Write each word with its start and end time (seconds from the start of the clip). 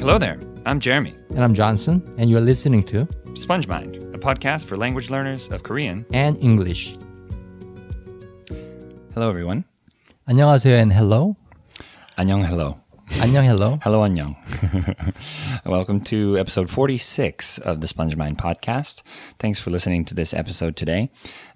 Hello 0.00 0.18
there. 0.18 0.38
I'm 0.64 0.80
Jeremy. 0.80 1.14
And 1.30 1.44
I'm 1.44 1.52
Johnson, 1.54 2.02
and 2.18 2.30
you're 2.30 2.40
listening 2.40 2.82
to 2.84 3.06
Sponge 3.34 3.68
Mind, 3.68 3.96
a 4.14 4.18
podcast 4.18 4.66
for 4.66 4.76
language 4.76 5.10
learners 5.10 5.48
of 5.48 5.62
Korean. 5.62 6.06
and 6.12 6.36
English. 6.42 6.96
Hello, 9.14 9.28
everyone. 9.28 9.64
안녕하세요 10.28 10.80
and 10.80 10.92
hello. 10.92 11.36
안녕, 12.16 12.42
hello. 12.46 12.78
안녕, 13.20 13.44
hello. 13.44 13.78
Hello, 13.82 14.00
안녕. 14.02 14.34
Welcome 15.66 16.00
to 16.04 16.38
episode 16.38 16.70
46 16.70 17.58
of 17.58 17.80
the 17.80 17.86
Sponge 17.88 18.16
Mind 18.16 18.38
podcast. 18.38 19.02
Thanks 19.38 19.58
for 19.60 19.70
listening 19.70 20.04
to 20.06 20.14
this 20.14 20.32
episode 20.32 20.76
today. 20.76 21.10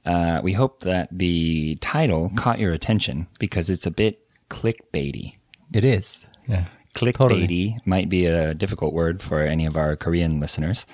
Uh, 0.05 0.41
we 0.43 0.53
hope 0.53 0.81
that 0.81 1.09
the 1.11 1.77
title 1.81 2.31
caught 2.37 2.59
your 2.59 2.73
attention 2.73 3.27
because 3.39 3.71
it's 3.71 3.87
a 3.87 3.91
bit 3.91 4.19
clickbaity. 4.51 5.35
It 5.73 5.85
is. 5.85 6.27
Yeah. 6.47 6.65
Clickbaity 6.95 7.79
might 7.87 8.09
be 8.09 8.27
a 8.27 8.55
difficult 8.55 8.93
word 8.93 9.23
for 9.23 9.43
any 9.43 9.65
of 9.65 9.77
our 9.77 9.95
Korean 9.97 10.41
listeners. 10.41 10.87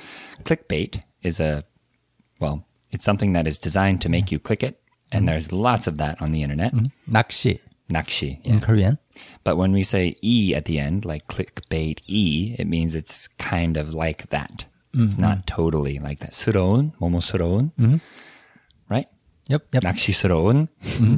Clickbait 0.45 1.02
is 1.23 1.41
a, 1.41 1.65
well, 2.38 2.66
it's 2.92 3.05
something 3.05 3.33
that 3.33 3.46
is 3.46 3.59
designed 3.59 4.01
to 4.02 4.09
make 4.09 4.30
you 4.30 4.38
click 4.38 4.62
it. 4.62 4.80
And 5.10 5.28
there's 5.28 5.52
lots 5.52 5.87
of 5.87 5.96
that 5.98 6.20
on 6.20 6.33
the 6.33 6.42
internet. 6.42 6.74
낚시 7.09 7.60
Nakshi. 7.91 8.45
in 8.45 8.60
Korean. 8.60 8.98
But 9.45 9.56
when 9.56 9.73
we 9.73 9.83
say 9.84 10.16
E 10.20 10.55
at 10.55 10.65
the 10.65 10.78
end, 10.78 11.05
like 11.05 11.27
clickbait 11.28 12.01
E, 12.06 12.56
it 12.59 12.66
means 12.66 12.95
it's 12.95 13.28
kind 13.38 13.77
of 13.77 13.95
like 13.95 14.28
that. 14.30 14.65
It's 14.92 15.19
not 15.19 15.46
totally 15.46 15.98
like 15.98 16.20
that. 16.20 16.33
스러운, 16.33 16.92
뭐뭐스러운. 16.98 17.70
Right? 18.88 19.06
Yep, 19.48 19.66
yep. 19.73 19.83
낚시스러운 19.83 20.69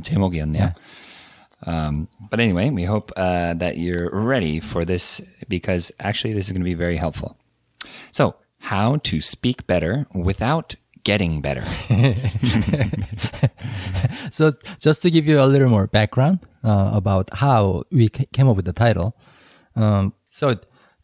제목이었네요. 0.02 0.72
Um, 1.65 2.07
but 2.29 2.39
anyway, 2.39 2.69
we 2.69 2.83
hope 2.83 3.11
uh, 3.15 3.53
that 3.55 3.77
you're 3.77 4.09
ready 4.11 4.59
for 4.59 4.85
this 4.85 5.21
because 5.47 5.91
actually 5.99 6.33
this 6.33 6.47
is 6.47 6.51
going 6.51 6.61
to 6.61 6.65
be 6.65 6.73
very 6.73 6.97
helpful. 6.97 7.37
So, 8.11 8.35
how 8.59 8.97
to 8.97 9.19
speak 9.19 9.67
better 9.67 10.07
without 10.13 10.75
getting 11.03 11.41
better. 11.41 11.65
So 14.33 14.53
just 14.79 15.03
to 15.03 15.11
give 15.11 15.27
you 15.27 15.39
a 15.39 15.45
little 15.45 15.69
more 15.69 15.85
background 15.85 16.39
uh, 16.63 16.89
about 16.93 17.29
how 17.33 17.83
we 17.91 18.09
ca- 18.09 18.25
came 18.33 18.49
up 18.49 18.55
with 18.55 18.65
the 18.65 18.73
title. 18.73 19.15
Um, 19.75 20.13
so 20.31 20.55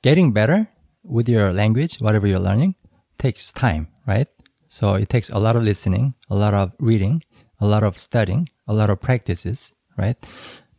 getting 0.01 0.31
better 0.31 0.67
with 1.03 1.29
your 1.29 1.53
language, 1.53 1.97
whatever 1.97 2.25
you're 2.25 2.39
learning, 2.39 2.73
takes 3.19 3.51
time, 3.51 3.87
right? 4.07 4.27
So 4.67 4.95
it 4.95 5.09
takes 5.09 5.29
a 5.29 5.37
lot 5.37 5.55
of 5.55 5.61
listening, 5.63 6.15
a 6.27 6.35
lot 6.35 6.55
of 6.55 6.71
reading, 6.79 7.21
a 7.59 7.67
lot 7.67 7.83
of 7.83 7.99
studying, 7.99 8.49
a 8.67 8.73
lot 8.73 8.89
of 8.89 8.99
practices, 8.99 9.73
right? 9.99 10.17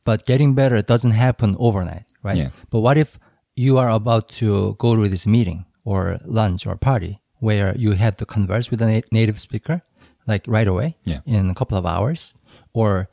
But 0.05 0.27
getting 0.27 0.55
better 0.55 0.81
doesn't 0.83 1.13
happen 1.13 1.55
overnight, 1.59 2.07
right? 2.23 2.37
Yeah. 2.37 2.51
But 2.71 2.81
what 2.81 2.97
if 2.97 3.19
you 3.55 3.79
are 3.79 3.91
about 3.91 4.29
to 4.41 4.75
go 4.79 4.97
to 4.97 5.09
this 5.09 5.27
meeting 5.27 5.67
or 5.85 6.19
lunch 6.25 6.67
or 6.67 6.75
party 6.77 7.21
where 7.39 7.77
you 7.77 7.93
have 7.93 8.17
to 8.17 8.25
converse 8.27 8.71
with 8.71 8.81
a 8.83 8.87
na- 8.91 9.07
native 9.13 9.39
speaker, 9.41 9.83
like 10.27 10.43
right 10.48 10.67
away 10.69 10.97
Yeah. 11.05 11.21
in 11.27 11.51
a 11.51 11.55
couple 11.55 11.77
of 11.79 11.85
hours? 11.85 12.35
Or 12.73 13.09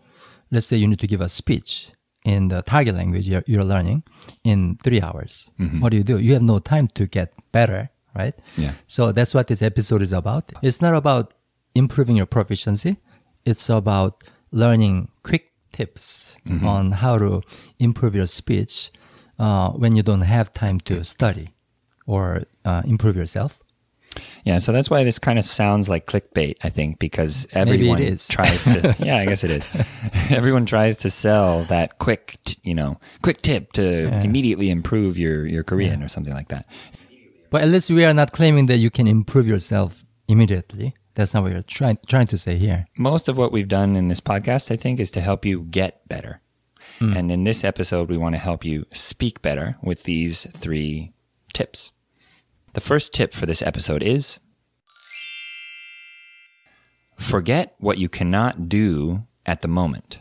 let's 0.51 0.65
say 0.67 0.77
you 0.77 0.87
need 0.87 0.99
to 0.99 1.07
give 1.07 1.21
a 1.21 1.29
speech 1.29 1.91
in 2.23 2.47
the 2.49 2.61
target 2.61 2.95
language 2.95 3.27
you're, 3.27 3.43
you're 3.47 3.63
learning 3.63 4.03
in 4.43 4.77
three 4.83 5.01
hours. 5.01 5.49
Mm-hmm. 5.59 5.79
What 5.81 5.91
do 5.91 5.97
you 5.97 6.03
do? 6.03 6.19
You 6.19 6.33
have 6.33 6.41
no 6.43 6.59
time 6.59 6.87
to 6.95 7.05
get 7.07 7.33
better, 7.51 7.89
right? 8.15 8.33
Yeah. 8.55 8.73
So 8.87 9.11
that's 9.11 9.33
what 9.33 9.47
this 9.47 9.61
episode 9.61 10.01
is 10.01 10.13
about. 10.13 10.51
It's 10.61 10.81
not 10.81 10.93
about 10.95 11.33
improving 11.75 12.15
your 12.17 12.25
proficiency. 12.25 12.97
It's 13.45 13.69
about 13.69 14.23
learning 14.51 15.09
quick 15.23 15.46
tips 15.77 16.35
on 16.63 16.91
how 16.91 17.19
to 17.19 17.41
improve 17.77 18.15
your 18.15 18.25
speech 18.25 18.91
uh, 19.37 19.69
when 19.71 19.95
you 19.95 20.01
don't 20.01 20.21
have 20.21 20.51
time 20.53 20.79
to 20.79 21.03
study 21.03 21.53
or 22.07 22.43
uh, 22.65 22.81
improve 22.85 23.15
yourself. 23.15 23.61
Yeah, 24.43 24.57
so 24.57 24.71
that's 24.71 24.89
why 24.89 25.03
this 25.03 25.19
kind 25.19 25.37
of 25.37 25.45
sounds 25.45 25.89
like 25.89 26.07
clickbait, 26.07 26.55
I 26.63 26.69
think, 26.69 26.97
because 26.97 27.45
everyone 27.51 28.01
is. 28.01 28.27
tries 28.37 28.63
to. 28.63 28.95
Yeah, 28.97 29.17
I 29.17 29.25
guess 29.25 29.43
it 29.43 29.51
is. 29.51 29.69
everyone 30.31 30.65
tries 30.65 30.97
to 31.05 31.11
sell 31.11 31.65
that 31.65 31.99
quick, 31.99 32.39
t- 32.45 32.57
you 32.63 32.73
know, 32.73 32.97
quick 33.21 33.43
tip 33.43 33.73
to 33.73 34.07
immediately 34.23 34.71
improve 34.71 35.19
your 35.19 35.45
your 35.45 35.63
Korean 35.63 36.01
or 36.01 36.09
something 36.09 36.33
like 36.33 36.47
that. 36.47 36.65
But 37.51 37.61
at 37.61 37.69
least 37.69 37.91
we 37.91 38.05
are 38.05 38.13
not 38.13 38.31
claiming 38.31 38.65
that 38.67 38.77
you 38.77 38.89
can 38.89 39.05
improve 39.07 39.47
yourself 39.47 40.03
immediately. 40.27 40.95
That's 41.17 41.33
not 41.33 41.41
what 41.41 41.51
you're 41.51 41.63
trying 41.63 41.97
trying 42.05 42.27
to 42.27 42.37
say 42.37 42.57
here. 42.57 42.85
Most 42.95 43.27
of 43.27 43.37
what 43.37 43.51
we've 43.51 43.67
done 43.67 43.95
in 43.95 44.07
this 44.07 44.19
podcast, 44.21 44.69
I 44.69 44.75
think, 44.75 44.99
is 44.99 45.09
to 45.11 45.19
help 45.19 45.45
you 45.45 45.63
get 45.63 46.07
better. 46.07 46.41
And 46.99 47.31
in 47.31 47.43
this 47.43 47.63
episode, 47.63 48.07
we 48.07 48.17
want 48.17 48.35
to 48.35 48.39
help 48.39 48.63
you 48.63 48.85
speak 48.91 49.41
better 49.41 49.77
with 49.81 50.03
these 50.03 50.45
three 50.55 51.13
tips. 51.53 51.91
The 52.73 52.81
first 52.81 53.13
tip 53.13 53.33
for 53.33 53.47
this 53.47 53.63
episode 53.63 54.03
is 54.03 54.39
forget 57.17 57.73
what 57.79 57.97
you 57.97 58.09
cannot 58.09 58.69
do 58.69 59.23
at 59.43 59.61
the 59.61 59.67
moment. 59.67 60.19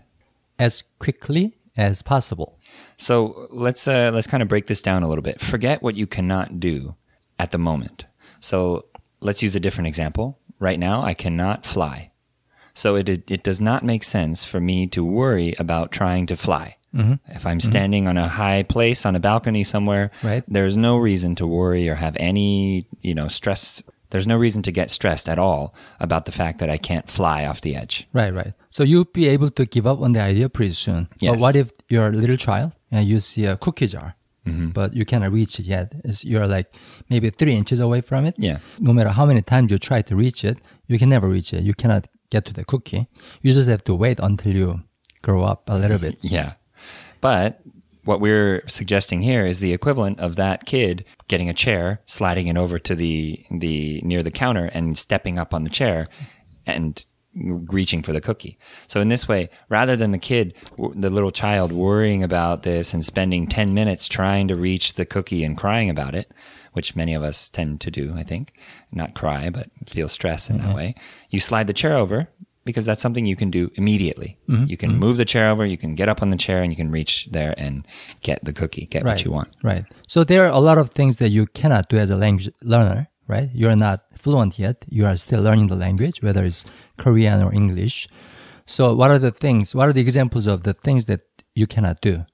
As 0.59 0.83
quickly 0.99 1.59
as 1.77 2.01
possible. 2.01 2.59
So 2.97 3.49
let's 3.51 3.87
uh, 3.87 4.13
let's 4.15 4.27
kind 4.27 4.43
of 4.43 4.49
break 4.49 4.67
this 4.67 4.81
down 4.81 5.03
a 5.03 5.09
little 5.09 5.23
bit. 5.23 5.43
Forget 5.43 5.83
what 5.83 5.95
you 5.95 6.07
cannot 6.07 6.59
do 6.59 6.95
at 7.39 7.51
the 7.51 7.59
moment. 7.59 8.07
So 8.41 8.87
let's 9.21 9.43
use 9.43 9.55
a 9.55 9.61
different 9.61 9.89
example. 9.89 10.39
Right 10.59 10.78
now, 10.78 11.03
I 11.03 11.15
cannot 11.15 11.67
fly. 11.67 12.12
So 12.75 12.94
it 12.97 13.09
it, 13.09 13.31
it 13.31 13.43
does 13.43 13.61
not 13.61 13.84
make 13.84 14.05
sense 14.05 14.44
for 14.44 14.61
me 14.61 14.87
to 14.89 15.05
worry 15.05 15.55
about 15.59 15.93
trying 15.93 16.27
to 16.27 16.37
fly. 16.37 16.77
Mm-hmm. 16.94 17.15
If 17.37 17.44
I'm 17.44 17.61
standing 17.61 18.09
on 18.09 18.17
a 18.17 18.28
high 18.28 18.62
place 18.62 19.05
on 19.05 19.15
a 19.16 19.21
balcony 19.21 19.65
somewhere, 19.65 20.11
Right. 20.22 20.43
there's 20.49 20.77
no 20.77 20.97
reason 20.97 21.34
to 21.37 21.47
worry 21.47 21.89
or 21.89 21.95
have 21.97 22.16
any 22.19 22.87
you 23.03 23.15
know 23.15 23.28
stress. 23.28 23.83
There's 24.11 24.27
no 24.27 24.37
reason 24.37 24.62
to 24.62 24.72
get 24.72 24.91
stressed 24.91 25.28
at 25.28 25.39
all 25.39 25.75
about 26.00 26.25
the 26.27 26.33
fact 26.33 26.59
that 26.61 26.71
I 26.71 26.78
can't 26.78 27.11
fly 27.11 27.45
off 27.45 27.61
the 27.61 27.75
edge. 27.77 28.06
Right, 28.12 28.33
right. 28.33 28.55
So 28.71 28.83
you'll 28.84 29.05
be 29.12 29.27
able 29.28 29.50
to 29.50 29.66
give 29.66 29.87
up 29.87 30.00
on 30.00 30.12
the 30.12 30.21
idea 30.22 30.49
pretty 30.49 30.72
soon. 30.75 31.09
Yes. 31.21 31.33
But 31.34 31.41
what 31.41 31.56
if 31.56 31.71
you're 31.89 32.09
a 32.09 32.12
little 32.12 32.37
child 32.37 32.72
and 32.91 33.06
you 33.06 33.21
see 33.21 33.45
a 33.47 33.56
cookie 33.56 33.89
jar, 33.89 34.15
Mm-hmm. 34.47 34.69
but 34.71 34.95
you 34.95 35.05
cannot 35.05 35.33
reach 35.33 35.59
it 35.59 35.67
yet? 35.67 35.95
It's, 36.05 36.25
you're 36.25 36.47
like 36.47 36.75
maybe 37.11 37.31
three 37.31 37.55
inches 37.55 37.81
away 37.81 38.01
from 38.01 38.25
it. 38.27 38.34
Yeah. 38.39 38.59
No 38.79 38.93
matter 38.93 39.11
how 39.11 39.27
many 39.27 39.43
times 39.43 39.71
you 39.71 39.79
try 39.79 40.03
to 40.03 40.15
reach 40.17 40.45
it, 40.45 40.59
you 40.87 40.99
can 40.99 41.09
never 41.09 41.29
reach 41.29 41.53
it. 41.53 41.62
You 41.65 41.75
cannot 41.75 42.07
get 42.31 42.45
to 42.47 42.53
the 42.53 42.65
cookie. 42.65 43.09
You 43.43 43.53
just 43.53 43.69
have 43.69 43.84
to 43.84 43.95
wait 43.95 44.21
until 44.21 44.55
you 44.55 44.83
grow 45.23 45.45
up 45.45 45.69
a 45.69 45.77
little 45.77 45.99
bit. 45.99 46.19
Yeah. 46.23 46.53
But 47.21 47.61
what 48.05 48.21
we're 48.21 48.62
suggesting 48.69 49.23
here 49.23 49.45
is 49.45 49.59
the 49.59 49.73
equivalent 49.73 50.21
of 50.21 50.37
that 50.37 50.65
kid 50.65 51.05
getting 51.28 51.49
a 51.49 51.55
chair, 51.55 52.01
sliding 52.07 52.47
it 52.47 52.57
over 52.57 52.78
to 52.78 52.95
the 52.95 53.45
the 53.51 54.01
near 54.03 54.23
the 54.23 54.31
counter 54.31 54.67
and 54.73 54.97
stepping 54.97 55.39
up 55.39 55.53
on 55.53 55.65
the 55.65 55.71
chair 55.71 56.07
and 56.67 57.05
reaching 57.37 58.03
for 58.03 58.13
the 58.13 58.21
cookie. 58.21 58.59
So 58.87 59.01
in 59.01 59.09
this 59.09 59.29
way, 59.29 59.51
rather 59.69 59.97
than 59.97 60.13
the 60.13 60.19
kid, 60.19 60.55
the 60.95 61.11
little 61.11 61.31
child 61.31 61.73
worrying 61.73 62.23
about 62.23 62.63
this 62.63 62.95
and 62.95 63.05
spending 63.05 63.47
10 63.47 63.75
minutes 63.75 64.09
trying 64.09 64.49
to 64.49 64.57
reach 64.57 64.95
the 64.95 65.05
cookie 65.05 65.45
and 65.45 65.57
crying 65.57 65.91
about 65.91 66.15
it, 66.15 66.33
which 66.73 66.97
many 66.97 67.15
of 67.15 67.23
us 67.23 67.49
tend 67.51 67.81
to 67.83 67.91
do, 67.91 68.15
I 68.17 68.23
think, 68.23 68.53
not 68.93 69.15
cry, 69.15 69.51
but 69.51 69.69
feel 69.87 70.09
stress 70.09 70.51
in 70.51 70.59
that 70.59 70.69
mm-hmm. 70.69 70.77
way. 70.77 70.95
You 71.31 71.41
slide 71.41 71.67
the 71.67 71.73
chair 71.73 71.95
over 71.95 72.29
because 72.65 72.85
that's 72.85 73.01
something 73.01 73.25
you 73.25 73.37
can 73.37 73.51
do 73.51 73.71
immediately. 73.77 74.37
Mm-hmm. 74.49 74.67
You 74.67 74.77
can 74.77 74.91
mm-hmm. 74.91 75.01
move 75.01 75.17
the 75.17 75.25
chair 75.25 75.49
over, 75.51 75.65
you 75.65 75.79
can 75.79 75.95
get 75.95 76.09
up 76.09 76.21
on 76.21 76.31
the 76.31 76.37
chair 76.37 76.63
and 76.63 76.73
you 76.73 76.77
can 76.77 76.91
reach 76.91 77.29
there 77.31 77.55
and 77.57 77.87
get 78.23 78.45
the 78.45 78.53
cookie, 78.53 78.87
get 78.87 79.05
what 79.05 79.25
you 79.25 79.31
want. 79.31 79.49
Right. 79.63 79.85
So 80.09 80.25
there 80.25 80.45
are 80.45 80.53
a 80.53 80.59
lot 80.59 80.77
of 80.77 80.91
things 80.91 81.19
that 81.19 81.29
you 81.29 81.47
cannot 81.47 81.89
do 81.89 81.97
as 81.97 82.11
a 82.11 82.17
language 82.17 82.51
learner, 82.63 83.09
right? 83.29 83.49
You're 83.55 83.77
not 83.77 84.05
fluent 84.19 84.59
yet. 84.59 84.85
You 84.89 85.07
are 85.07 85.17
still 85.17 85.43
learning 85.43 85.69
the 85.69 85.77
language, 85.77 86.23
whether 86.23 86.45
it's 86.45 86.65
Korean 86.97 87.43
or 87.43 87.53
English. 87.53 88.09
So 88.67 88.95
what 88.95 89.11
are 89.11 89.19
the 89.19 89.31
things, 89.31 89.75
what 89.75 89.89
are 89.89 89.93
the 89.93 90.01
examples 90.01 90.47
of 90.47 90.63
the 90.65 90.73
things 90.75 91.07
that 91.07 91.21
you 91.55 91.67
cannot 91.67 92.01
do? 92.01 92.25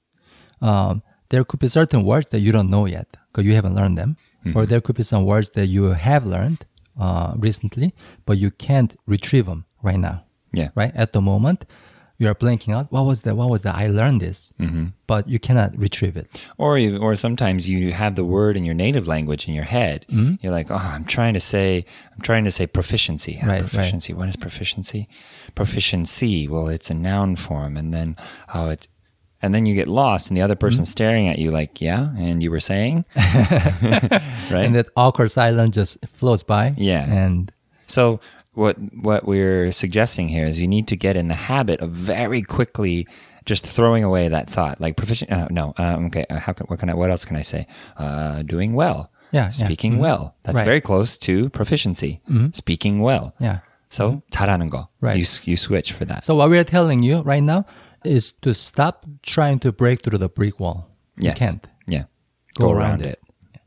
Um, 0.61 1.03
there 1.29 1.43
could 1.43 1.59
be 1.59 1.67
certain 1.67 2.03
words 2.03 2.27
that 2.27 2.39
you 2.39 2.51
don't 2.51 2.69
know 2.69 2.85
yet 2.85 3.07
because 3.31 3.45
you 3.47 3.53
haven't 3.55 3.75
learned 3.75 3.97
them. 3.97 4.17
Or 4.55 4.65
there 4.65 4.81
could 4.81 4.97
be 4.97 5.03
some 5.03 5.23
words 5.25 5.51
that 5.51 5.67
you 5.67 5.85
have 5.85 6.25
learned 6.25 6.65
uh, 6.99 7.33
recently, 7.37 7.93
but 8.25 8.37
you 8.37 8.51
can't 8.51 8.93
retrieve 9.07 9.45
them 9.45 9.63
right 9.81 9.97
now 9.97 10.25
Yeah. 10.51 10.67
right? 10.75 10.91
At 10.95 11.13
the 11.13 11.21
moment, 11.21 11.63
you 12.17 12.27
are 12.27 12.35
blanking 12.35 12.73
out. 12.73 12.91
What 12.91 13.05
was 13.05 13.23
that? 13.23 13.35
What 13.35 13.49
was 13.49 13.63
that? 13.63 13.75
I 13.75 13.87
learned 13.87 14.21
this, 14.21 14.53
mm-hmm. 14.59 14.87
but 15.07 15.27
you 15.27 15.39
cannot 15.39 15.77
retrieve 15.77 16.15
it. 16.15 16.29
Or 16.57 16.77
you, 16.77 16.97
or 16.97 17.15
sometimes 17.15 17.67
you 17.67 17.91
have 17.91 18.15
the 18.15 18.23
word 18.23 18.55
in 18.55 18.63
your 18.63 18.75
native 18.75 19.07
language 19.07 19.47
in 19.47 19.53
your 19.53 19.63
head. 19.63 20.05
Mm-hmm. 20.09 20.35
You're 20.41 20.51
like, 20.51 20.69
oh, 20.69 20.75
I'm 20.75 21.05
trying 21.05 21.33
to 21.33 21.39
say, 21.39 21.85
I'm 22.13 22.21
trying 22.21 22.43
to 22.43 22.51
say 22.51 22.67
proficiency. 22.67 23.39
Ah, 23.41 23.47
Right, 23.47 23.61
right. 23.61 23.69
proficiency. 23.69 24.13
What 24.13 24.29
is 24.29 24.35
proficiency? 24.35 25.09
Proficiency. 25.55 26.47
Well, 26.47 26.67
it's 26.67 26.89
a 26.89 26.93
noun 26.93 27.35
form, 27.35 27.77
and 27.77 27.93
then 27.93 28.15
oh, 28.53 28.67
it's 28.69 28.87
and 29.41 29.53
then 29.53 29.65
you 29.65 29.75
get 29.75 29.87
lost, 29.87 30.29
and 30.29 30.37
the 30.37 30.41
other 30.41 30.55
person's 30.55 30.87
mm-hmm. 30.87 30.91
staring 30.91 31.27
at 31.27 31.37
you 31.37 31.51
like, 31.51 31.81
yeah, 31.81 32.15
and 32.17 32.41
you 32.41 32.49
were 32.49 32.61
saying, 32.61 33.03
right? 33.15 34.51
And 34.51 34.75
that 34.75 34.87
awkward 34.95 35.29
silence 35.29 35.75
just 35.75 35.97
flows 36.07 36.43
by. 36.43 36.73
Yeah. 36.77 37.03
And 37.03 37.51
So 37.85 38.21
what 38.54 38.76
what 39.02 39.26
we're 39.26 39.70
suggesting 39.72 40.28
here 40.28 40.46
is 40.46 40.60
you 40.60 40.66
need 40.68 40.88
to 40.88 40.96
get 40.96 41.16
in 41.16 41.28
the 41.28 41.34
habit 41.34 41.80
of 41.80 41.90
very 41.90 42.42
quickly 42.42 43.06
just 43.44 43.64
throwing 43.66 44.04
away 44.04 44.28
that 44.28 44.50
thought, 44.50 44.80
like 44.80 44.96
proficient. 44.96 45.30
Uh, 45.32 45.46
no, 45.50 45.72
um, 45.78 46.06
okay. 46.06 46.26
Uh, 46.28 46.38
how 46.38 46.52
can, 46.52 46.66
what 46.66 46.78
can 46.80 46.90
I? 46.90 46.94
What 46.94 47.10
else 47.10 47.24
can 47.24 47.36
I 47.36 47.42
say? 47.42 47.66
Uh, 47.96 48.42
doing 48.42 48.74
well. 48.74 49.10
Yeah, 49.32 49.44
yeah. 49.44 49.48
Speaking 49.50 49.98
well. 49.98 50.34
That's 50.42 50.56
Right. 50.56 50.64
very 50.64 50.80
close 50.80 51.16
to 51.18 51.48
proficiency. 51.50 52.20
Speaking 52.52 53.00
well. 53.00 53.32
Yeah. 53.38 53.60
So 53.90 54.22
잘하는 54.32 54.68
거. 54.70 54.88
Right. 55.00 55.16
You 55.16 55.22
s- 55.22 55.40
you 55.46 55.56
switch 55.56 55.92
for 55.92 56.04
that. 56.06 56.24
So 56.24 56.34
what 56.34 56.50
we 56.50 56.58
are 56.58 56.64
telling 56.64 57.02
you 57.02 57.20
right 57.22 57.42
now 57.42 57.64
is 58.04 58.32
to 58.42 58.52
stop 58.54 59.06
trying 59.22 59.58
to 59.60 59.72
break 59.72 60.02
through 60.02 60.18
the 60.18 60.28
brick 60.28 60.58
wall. 60.60 60.88
You 61.16 61.28
yes. 61.28 61.38
can't. 61.38 61.66
Yeah. 61.86 62.04
Go 62.58 62.70
around 62.72 63.02
it. 63.02 63.20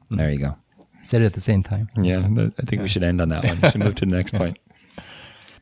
There 0.10 0.30
you 0.32 0.40
go. 0.40 0.56
Say 1.02 1.18
it 1.18 1.24
at 1.26 1.34
the 1.34 1.42
same 1.42 1.64
time. 1.64 1.90
Yeah, 1.98 2.22
that- 2.36 2.54
I 2.60 2.64
think 2.66 2.82
we 2.84 2.88
should 2.88 3.04
end 3.04 3.22
on 3.22 3.30
that 3.30 3.44
one. 3.44 3.60
We 3.62 3.70
should 3.70 3.82
move 3.84 3.96
to 3.96 4.06
the 4.06 4.16
next 4.16 4.34
point. 4.36 4.58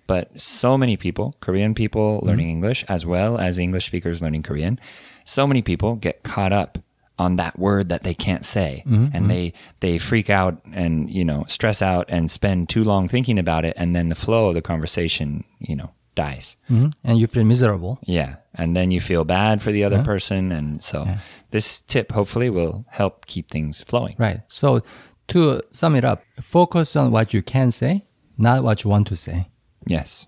But 0.06 0.40
so 0.40 0.76
many 0.76 0.96
people, 0.96 1.34
Korean 1.40 1.74
people 1.74 2.18
mm-hmm. 2.18 2.26
learning 2.26 2.50
English, 2.50 2.84
as 2.88 3.06
well 3.06 3.38
as 3.38 3.58
English 3.58 3.86
speakers 3.86 4.20
learning 4.20 4.42
Korean, 4.42 4.78
so 5.24 5.46
many 5.46 5.62
people 5.62 5.96
get 5.96 6.22
caught 6.22 6.52
up 6.52 6.78
on 7.18 7.36
that 7.36 7.58
word 7.58 7.88
that 7.90 8.02
they 8.02 8.14
can't 8.14 8.44
say, 8.44 8.82
mm-hmm, 8.86 9.04
and 9.04 9.12
mm-hmm. 9.12 9.28
they 9.28 9.52
they 9.80 9.98
freak 9.98 10.28
out 10.28 10.60
and 10.72 11.08
you 11.08 11.24
know 11.24 11.44
stress 11.48 11.80
out 11.80 12.06
and 12.08 12.30
spend 12.30 12.68
too 12.68 12.84
long 12.84 13.08
thinking 13.08 13.38
about 13.38 13.64
it, 13.64 13.74
and 13.76 13.94
then 13.94 14.08
the 14.08 14.14
flow 14.14 14.48
of 14.48 14.54
the 14.54 14.62
conversation 14.62 15.44
you 15.58 15.76
know 15.76 15.90
dies. 16.14 16.56
Mhm. 16.70 16.92
And 17.02 17.18
you 17.18 17.26
feel 17.26 17.44
miserable. 17.44 17.98
Yeah, 18.04 18.36
and 18.54 18.76
then 18.76 18.90
you 18.90 19.00
feel 19.00 19.24
bad 19.24 19.62
for 19.62 19.72
the 19.72 19.84
other 19.84 20.02
person, 20.02 20.52
and 20.52 20.82
so 20.82 21.06
this 21.50 21.80
tip 21.80 22.12
hopefully 22.12 22.50
will 22.50 22.84
help 22.90 23.26
keep 23.26 23.50
things 23.50 23.80
flowing. 23.80 24.16
Right. 24.18 24.40
So 24.48 24.82
to 25.28 25.62
sum 25.72 25.96
it 25.96 26.04
up, 26.04 26.22
focus 26.40 26.96
on 26.96 27.10
what 27.10 27.32
you 27.32 27.42
can 27.42 27.70
say, 27.70 28.04
not 28.36 28.62
what 28.62 28.84
you 28.84 28.90
want 28.90 29.06
to 29.08 29.16
say. 29.16 29.48
Yes, 29.87 30.27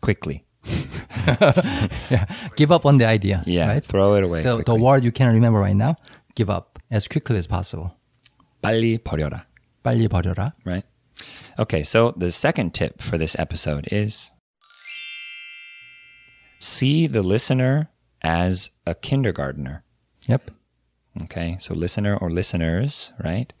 quickly. 0.00 0.44
Yeah. 2.10 2.26
Give 2.56 2.70
up 2.72 2.84
on 2.86 2.98
the 2.98 3.06
idea. 3.06 3.42
Yeah, 3.46 3.68
Right? 3.68 3.84
throw 3.84 4.14
it 4.14 4.24
away. 4.24 4.42
The, 4.42 4.50
the 4.58 4.64
quickly. 4.64 4.80
word 4.82 5.04
you 5.04 5.12
cannot 5.12 5.32
remember 5.34 5.58
right 5.58 5.76
now, 5.76 5.96
give 6.34 6.48
up 6.50 6.78
as 6.90 7.06
quickly 7.08 7.36
as 7.36 7.46
possible. 7.46 7.92
빨리 8.62 8.98
버려라. 8.98 9.44
빨리 9.84 10.08
버려라. 10.08 10.52
Right? 10.64 10.84
Okay, 11.58 11.82
so 11.82 12.12
the 12.16 12.30
second 12.30 12.72
tip 12.74 13.02
for 13.02 13.18
this 13.18 13.36
episode 13.38 13.88
is 13.90 14.30
see 16.60 17.06
the 17.06 17.22
listener 17.22 17.88
as 18.22 18.70
a 18.86 18.94
kindergartner. 18.94 19.84
Yep. 20.26 20.50
Okay, 21.24 21.56
so 21.58 21.74
listener 21.74 22.16
or 22.16 22.30
listeners, 22.30 23.12
right? 23.22 23.52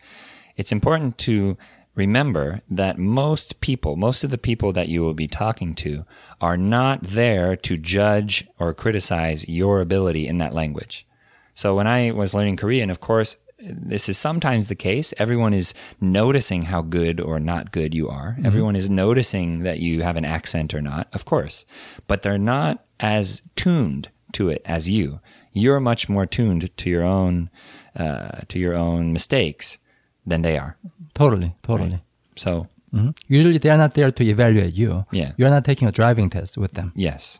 It's 0.56 0.70
important 0.72 1.18
to 1.18 1.56
remember 1.95 2.61
that 2.69 2.97
most 2.97 3.61
people, 3.61 3.95
most 3.95 4.23
of 4.23 4.31
the 4.31 4.37
people 4.37 4.73
that 4.73 4.89
you 4.89 5.01
will 5.01 5.13
be 5.13 5.27
talking 5.27 5.75
to, 5.75 6.05
are 6.41 6.57
not 6.57 7.03
there 7.03 7.55
to 7.57 7.77
judge 7.77 8.47
or 8.59 8.73
criticize 8.73 9.47
your 9.47 9.81
ability 9.81 10.27
in 10.27 10.37
that 10.39 10.53
language. 10.53 11.05
So 11.53 11.75
when 11.75 11.87
I 11.87 12.11
was 12.11 12.33
learning 12.33 12.57
Korean, 12.57 12.89
of 12.89 12.99
course, 12.99 13.37
this 13.59 14.09
is 14.09 14.17
sometimes 14.17 14.67
the 14.67 14.75
case. 14.75 15.13
Everyone 15.17 15.53
is 15.53 15.73
noticing 16.01 16.63
how 16.63 16.81
good 16.81 17.21
or 17.21 17.39
not 17.39 17.71
good 17.71 17.93
you 17.93 18.09
are. 18.09 18.37
Everyone 18.43 18.75
is 18.75 18.89
noticing 18.89 19.59
that 19.59 19.79
you 19.79 20.01
have 20.01 20.17
an 20.17 20.25
accent 20.25 20.73
or 20.73 20.81
not, 20.81 21.07
of 21.13 21.25
course. 21.25 21.65
But 22.07 22.23
they're 22.23 22.37
not 22.37 22.83
as 22.99 23.41
tuned 23.55 24.09
to 24.33 24.49
it 24.49 24.61
as 24.65 24.89
you. 24.89 25.21
You're 25.53 25.79
much 25.79 26.09
more 26.09 26.25
tuned 26.25 26.75
to 26.75 26.89
your 26.89 27.03
own 27.03 27.49
uh, 27.95 28.41
to 28.47 28.57
your 28.57 28.73
own 28.73 29.13
mistakes 29.13 29.77
than 30.25 30.41
they 30.41 30.57
are. 30.57 30.77
Totally. 31.13 31.53
Totally. 31.63 31.99
So 32.35 32.67
Mhm. 32.93 33.15
Usually 33.27 33.57
they 33.57 33.69
are 33.71 33.77
not 33.77 33.93
there 33.95 34.11
to 34.11 34.23
evaluate 34.23 34.73
you. 34.77 35.05
Yeah. 35.11 35.31
You're 35.37 35.49
not 35.49 35.65
taking 35.65 35.87
a 35.87 35.91
driving 35.91 36.29
test 36.29 36.57
with 36.57 36.73
them. 36.73 36.91
yes, 36.95 37.39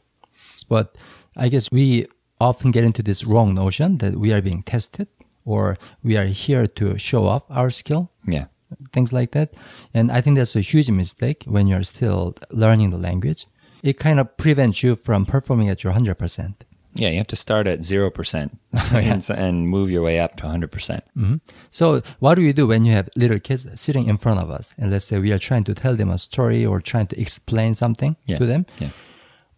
But 0.69 0.95
I 1.37 1.49
guess 1.49 1.69
we 1.71 2.07
often 2.39 2.71
get 2.71 2.83
into 2.83 3.03
this 3.03 3.23
wrong 3.23 3.53
notion 3.53 3.97
that 3.99 4.13
we 4.15 4.33
are 4.33 4.41
being 4.41 4.63
tested 4.63 5.07
or 5.45 5.77
we 6.03 6.17
are 6.17 6.25
here 6.25 6.65
to 6.67 6.97
show 6.97 7.27
off 7.27 7.43
our 7.49 7.69
skill, 7.69 8.09
yeah, 8.25 8.45
things 8.93 9.11
like 9.13 9.31
that. 9.31 9.53
And 9.93 10.11
I 10.11 10.21
think 10.21 10.37
that's 10.37 10.55
a 10.55 10.61
huge 10.61 10.89
mistake 10.89 11.43
when 11.45 11.67
you're 11.67 11.83
still 11.83 12.33
learning 12.49 12.89
the 12.91 12.97
language. 12.97 13.45
It 13.83 13.99
kind 13.99 14.19
of 14.19 14.25
prevents 14.37 14.81
you 14.83 14.95
from 14.95 15.25
performing 15.25 15.69
at 15.69 15.83
your 15.83 15.93
100%. 15.93 16.65
Yeah. 16.95 17.09
You 17.09 17.17
have 17.17 17.27
to 17.27 17.35
start 17.35 17.67
at 17.67 17.83
zero 17.83 18.09
percent 18.09 18.59
and, 18.93 19.27
and 19.29 19.67
move 19.67 19.89
your 19.89 20.01
way 20.03 20.19
up 20.19 20.35
to 20.37 20.47
hundred 20.47 20.71
percent. 20.71 21.03
Mm-hmm. 21.17 21.35
So 21.69 22.01
what 22.19 22.35
do 22.35 22.43
we 22.43 22.53
do 22.53 22.67
when 22.67 22.85
you 22.85 22.93
have 22.93 23.09
little 23.15 23.39
kids 23.39 23.67
sitting 23.75 24.07
in 24.07 24.17
front 24.17 24.39
of 24.39 24.49
us? 24.49 24.73
And 24.77 24.91
let's 24.91 25.05
say 25.05 25.19
we 25.19 25.31
are 25.31 25.39
trying 25.39 25.63
to 25.65 25.73
tell 25.73 25.95
them 25.95 26.09
a 26.09 26.17
story 26.17 26.65
or 26.65 26.81
trying 26.81 27.07
to 27.07 27.19
explain 27.19 27.73
something 27.73 28.15
Yeah. 28.25 28.37
to 28.37 28.45
them. 28.45 28.65
Yeah. 28.79 28.89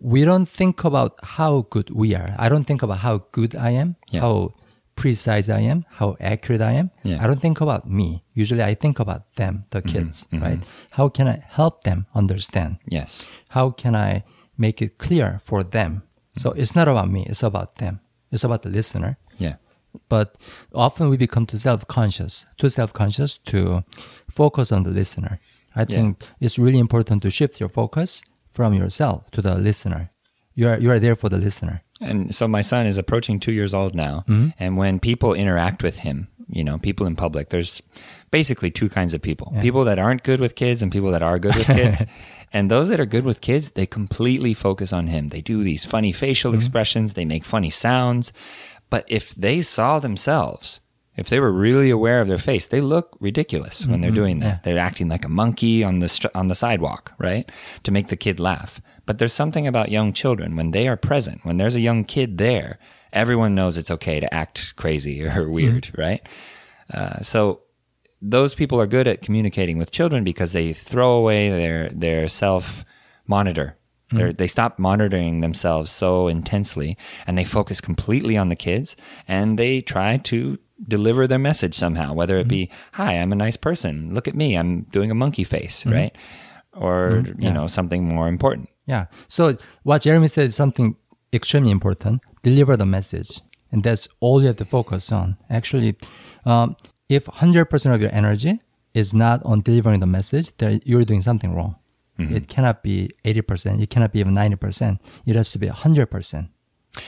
we 0.02 0.26
don't 0.26 0.46
think 0.46 0.84
about 0.84 1.14
how 1.24 1.66
good 1.70 1.90
we 1.90 2.14
are. 2.16 2.36
I 2.38 2.48
don't 2.50 2.66
think 2.66 2.84
about 2.84 3.00
how 3.00 3.26
good 3.32 3.56
I 3.56 3.72
am, 3.72 3.96
Yeah. 4.12 4.22
how 4.22 4.54
precise 4.96 5.50
I 5.50 5.62
am, 5.62 5.86
how 5.90 6.16
accurate 6.20 6.62
I 6.62 6.74
am. 6.74 6.92
I 7.04 7.28
don't 7.28 7.40
think 7.40 7.62
about 7.62 7.90
me. 7.90 8.24
Usually 8.34 8.64
I 8.64 8.76
think 8.76 9.00
about 9.00 9.34
them, 9.36 9.66
the 9.72 9.82
mm-hmm. 9.82 9.98
kids, 9.98 10.26
mm-hmm. 10.32 10.44
right? 10.44 10.60
How 10.92 11.10
can 11.10 11.28
I 11.28 11.44
help 11.48 11.84
them 11.84 12.06
understand? 12.14 12.78
Yes. 12.88 13.30
How 13.50 13.72
can 13.72 13.96
I 13.96 14.24
make 14.58 14.82
it 14.82 14.98
clear 14.98 15.42
for 15.44 15.64
them? 15.64 16.04
So 16.36 16.52
it's 16.52 16.76
not 16.76 16.88
about 16.88 17.10
me, 17.10 17.26
it's 17.26 17.44
about 17.44 17.78
them. 17.78 18.00
It's 18.32 18.44
about 18.44 18.64
the 18.64 18.70
listener. 18.70 19.18
Yeah. 19.38 19.56
But 20.10 20.36
often 20.74 21.10
we 21.10 21.18
become 21.18 21.46
too 21.46 21.58
self-conscious, 21.58 22.46
too 22.58 22.70
self-conscious 22.70 23.38
to 23.38 23.84
focus 24.30 24.72
on 24.72 24.84
the 24.84 24.90
listener. 24.90 25.40
I 25.76 25.86
think 25.86 26.26
it's 26.40 26.58
really 26.60 26.80
important 26.80 27.22
to 27.24 27.30
shift 27.30 27.60
your 27.60 27.70
focus 27.70 28.22
from 28.50 28.74
yourself 28.74 29.30
to 29.32 29.42
the 29.42 29.56
listener. 29.56 30.10
You 30.54 30.70
are 30.70 30.80
you 30.80 30.90
are 30.92 31.00
there 31.00 31.16
for 31.16 31.30
the 31.30 31.38
listener. 31.38 31.82
And 32.02 32.34
so 32.34 32.48
my 32.48 32.62
son 32.62 32.86
is 32.86 32.98
approaching 32.98 33.40
two 33.40 33.52
years 33.52 33.74
old 33.74 33.96
now. 33.96 34.24
Mm-hmm. 34.28 34.50
And 34.60 34.78
when 34.78 35.00
people 35.00 35.34
interact 35.34 35.84
with 35.84 36.00
him, 36.00 36.28
you 36.50 36.64
know, 36.64 36.78
people 36.78 37.06
in 37.06 37.16
public, 37.16 37.50
there's 37.50 37.82
basically 38.36 38.70
two 38.70 38.90
kinds 38.90 39.14
of 39.14 39.22
people 39.22 39.54
people 39.62 39.86
that 39.86 39.98
aren't 39.98 40.24
good 40.24 40.42
with 40.42 40.56
kids 40.56 40.82
and 40.82 40.92
people 40.92 41.12
that 41.12 41.24
are 41.24 41.40
good 41.40 41.56
with 41.56 41.68
kids. 41.68 42.04
and 42.54 42.70
those 42.70 42.90
that 42.90 43.00
are 43.00 43.06
good 43.06 43.24
with 43.24 43.40
kids, 43.40 43.72
they 43.72 43.86
completely 43.86 44.54
focus 44.54 44.92
on 44.92 45.08
him. 45.08 45.30
They 45.30 45.40
do 45.40 45.64
these 45.64 45.86
funny 45.86 46.12
facial 46.12 46.52
mm-hmm. 46.52 46.58
expressions, 46.58 47.14
they 47.14 47.24
make 47.24 47.46
funny 47.46 47.70
sounds. 47.70 48.34
But 48.90 49.06
if 49.08 49.34
they 49.36 49.62
saw 49.62 50.00
themselves, 50.00 50.82
if 51.16 51.30
they 51.30 51.40
were 51.40 51.52
really 51.52 51.90
aware 51.90 52.20
of 52.20 52.28
their 52.28 52.46
face, 52.52 52.68
they 52.68 52.82
look 52.82 53.18
ridiculous 53.22 53.88
when 53.88 54.02
they're 54.02 54.12
mm-hmm. 54.12 54.16
doing 54.16 54.40
that. 54.42 54.64
They're 54.64 54.88
acting 54.90 55.08
like 55.08 55.24
a 55.24 55.30
monkey 55.30 55.82
on 55.82 56.00
the 56.00 56.10
str- 56.10 56.36
on 56.36 56.48
the 56.48 56.56
sidewalk, 56.56 57.14
right? 57.18 57.50
To 57.84 57.92
make 57.92 58.08
the 58.10 58.18
kid 58.26 58.38
laugh. 58.38 58.82
But 59.06 59.18
there's 59.18 59.34
something 59.34 59.66
about 59.66 59.96
young 59.98 60.12
children 60.12 60.58
when 60.58 60.72
they 60.72 60.90
are 60.90 60.98
present, 60.98 61.46
when 61.46 61.56
there's 61.56 61.76
a 61.76 61.88
young 61.90 62.04
kid 62.04 62.38
there, 62.38 62.80
everyone 63.14 63.56
knows 63.56 63.78
it's 63.78 63.92
okay 63.92 64.20
to 64.20 64.34
act 64.34 64.76
crazy 64.76 65.24
or 65.26 65.50
weird, 65.50 65.86
mm-hmm. 65.86 66.02
right? 66.02 66.28
Uh, 66.94 67.22
so 67.22 67.62
those 68.22 68.56
people 68.56 68.80
are 68.80 68.88
good 68.88 69.08
at 69.08 69.22
communicating 69.22 69.78
with 69.78 69.92
children 69.92 70.24
because 70.24 70.54
they 70.54 70.74
throw 70.74 71.14
away 71.14 71.50
their 71.50 71.90
their 71.90 72.28
self 72.28 72.86
monitor. 73.28 73.78
Mm-hmm. 74.08 74.18
They're, 74.18 74.34
They 74.34 74.48
stop 74.48 74.78
monitoring 74.78 75.42
themselves 75.42 75.92
so 75.92 76.28
intensely, 76.28 76.98
and 77.26 77.38
they 77.38 77.44
focus 77.44 77.82
completely 77.82 78.38
on 78.38 78.50
the 78.50 78.56
kids, 78.56 78.96
and 79.28 79.58
they 79.58 79.82
try 79.82 80.18
to 80.18 80.60
deliver 80.88 81.28
their 81.28 81.40
message 81.40 81.76
somehow. 81.76 82.14
Whether 82.14 82.38
it 82.38 82.48
be, 82.48 82.68
mm-hmm. 82.68 83.02
"Hi, 83.02 83.14
I'm 83.14 83.32
a 83.32 83.36
nice 83.36 83.58
person. 83.58 84.14
Look 84.14 84.28
at 84.28 84.36
me. 84.36 84.56
I'm 84.58 84.84
doing 84.92 85.12
a 85.12 85.16
monkey 85.16 85.44
face," 85.44 85.84
mm-hmm. 85.84 85.94
right? 85.94 86.16
Or 86.74 87.24
you 87.40 87.52
know 87.52 87.68
something 87.68 88.08
more 88.08 88.28
important. 88.28 88.70
Yeah. 88.86 89.06
So 89.28 89.58
what 89.84 90.02
Jeremy 90.04 90.28
said 90.28 90.48
is 90.48 90.56
something 90.56 90.96
extremely 91.34 91.72
important. 91.72 92.22
Deliver 92.44 92.78
the 92.78 92.86
message, 92.86 93.42
and 93.72 93.84
that's 93.84 94.08
all 94.20 94.42
you 94.42 94.48
have 94.48 94.58
to 94.58 94.66
focus 94.66 95.12
on. 95.12 95.38
Actually, 95.50 95.96
um, 96.46 96.76
if 97.10 97.28
hundred 97.28 97.66
percent 97.66 97.96
of 97.96 98.02
your 98.02 98.14
energy 98.14 98.60
is 98.94 99.14
not 99.14 99.44
on 99.44 99.62
delivering 99.62 100.00
the 100.00 100.08
message, 100.08 100.56
then 100.58 100.82
you're 100.86 101.06
doing 101.06 101.22
something 101.22 101.54
wrong. 101.54 101.76
Mm-hmm. 102.20 102.36
It 102.36 102.48
cannot 102.48 102.82
be 102.82 103.12
eighty 103.26 103.42
percent. 103.42 103.82
It 103.82 103.90
cannot 103.90 104.14
be 104.14 104.20
even 104.20 104.34
ninety 104.34 104.56
percent. 104.56 105.02
It 105.26 105.36
has 105.36 105.52
to 105.52 105.60
be 105.60 105.68
hundred 105.68 106.08
percent. 106.08 106.50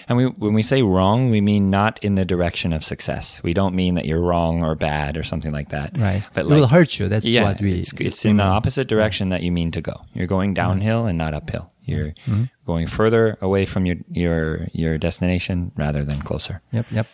And 0.10 0.18
we, 0.18 0.26
when 0.26 0.54
we 0.54 0.64
say 0.64 0.82
wrong, 0.82 1.30
we 1.30 1.40
mean 1.40 1.70
not 1.70 1.98
in 2.04 2.16
the 2.16 2.26
direction 2.26 2.74
of 2.74 2.84
success. 2.84 3.42
We 3.42 3.54
don't 3.54 3.74
mean 3.74 3.96
that 3.96 4.06
you're 4.06 4.22
wrong 4.22 4.62
or 4.62 4.76
bad 4.76 5.16
or 5.16 5.24
something 5.24 5.52
like 5.52 5.70
that. 5.70 5.98
Right. 5.98 6.24
But 6.34 6.42
it 6.42 6.50
will 6.50 6.68
hurt 6.68 7.00
you. 7.00 7.08
That's 7.08 7.26
yeah, 7.26 7.44
what 7.44 7.62
we. 7.62 7.76
it's, 7.76 7.94
it's 7.94 8.26
in 8.26 8.36
the 8.36 8.44
opposite 8.44 8.90
direction 8.90 9.30
that 9.30 9.44
you 9.44 9.52
mean 9.54 9.72
to 9.72 9.82
go. 9.82 10.02
You're 10.14 10.28
going 10.28 10.54
downhill 10.54 11.06
and 11.06 11.18
not 11.18 11.34
uphill. 11.34 11.70
You're 11.84 12.12
mm-hmm. 12.28 12.44
going 12.66 12.88
further 12.88 13.38
away 13.40 13.66
from 13.66 13.86
your, 13.86 13.96
your, 14.10 14.68
your 14.74 14.98
destination 14.98 15.72
rather 15.78 16.04
than 16.04 16.22
closer. 16.22 16.62
Yep. 16.74 16.88
Yep. 16.92 17.08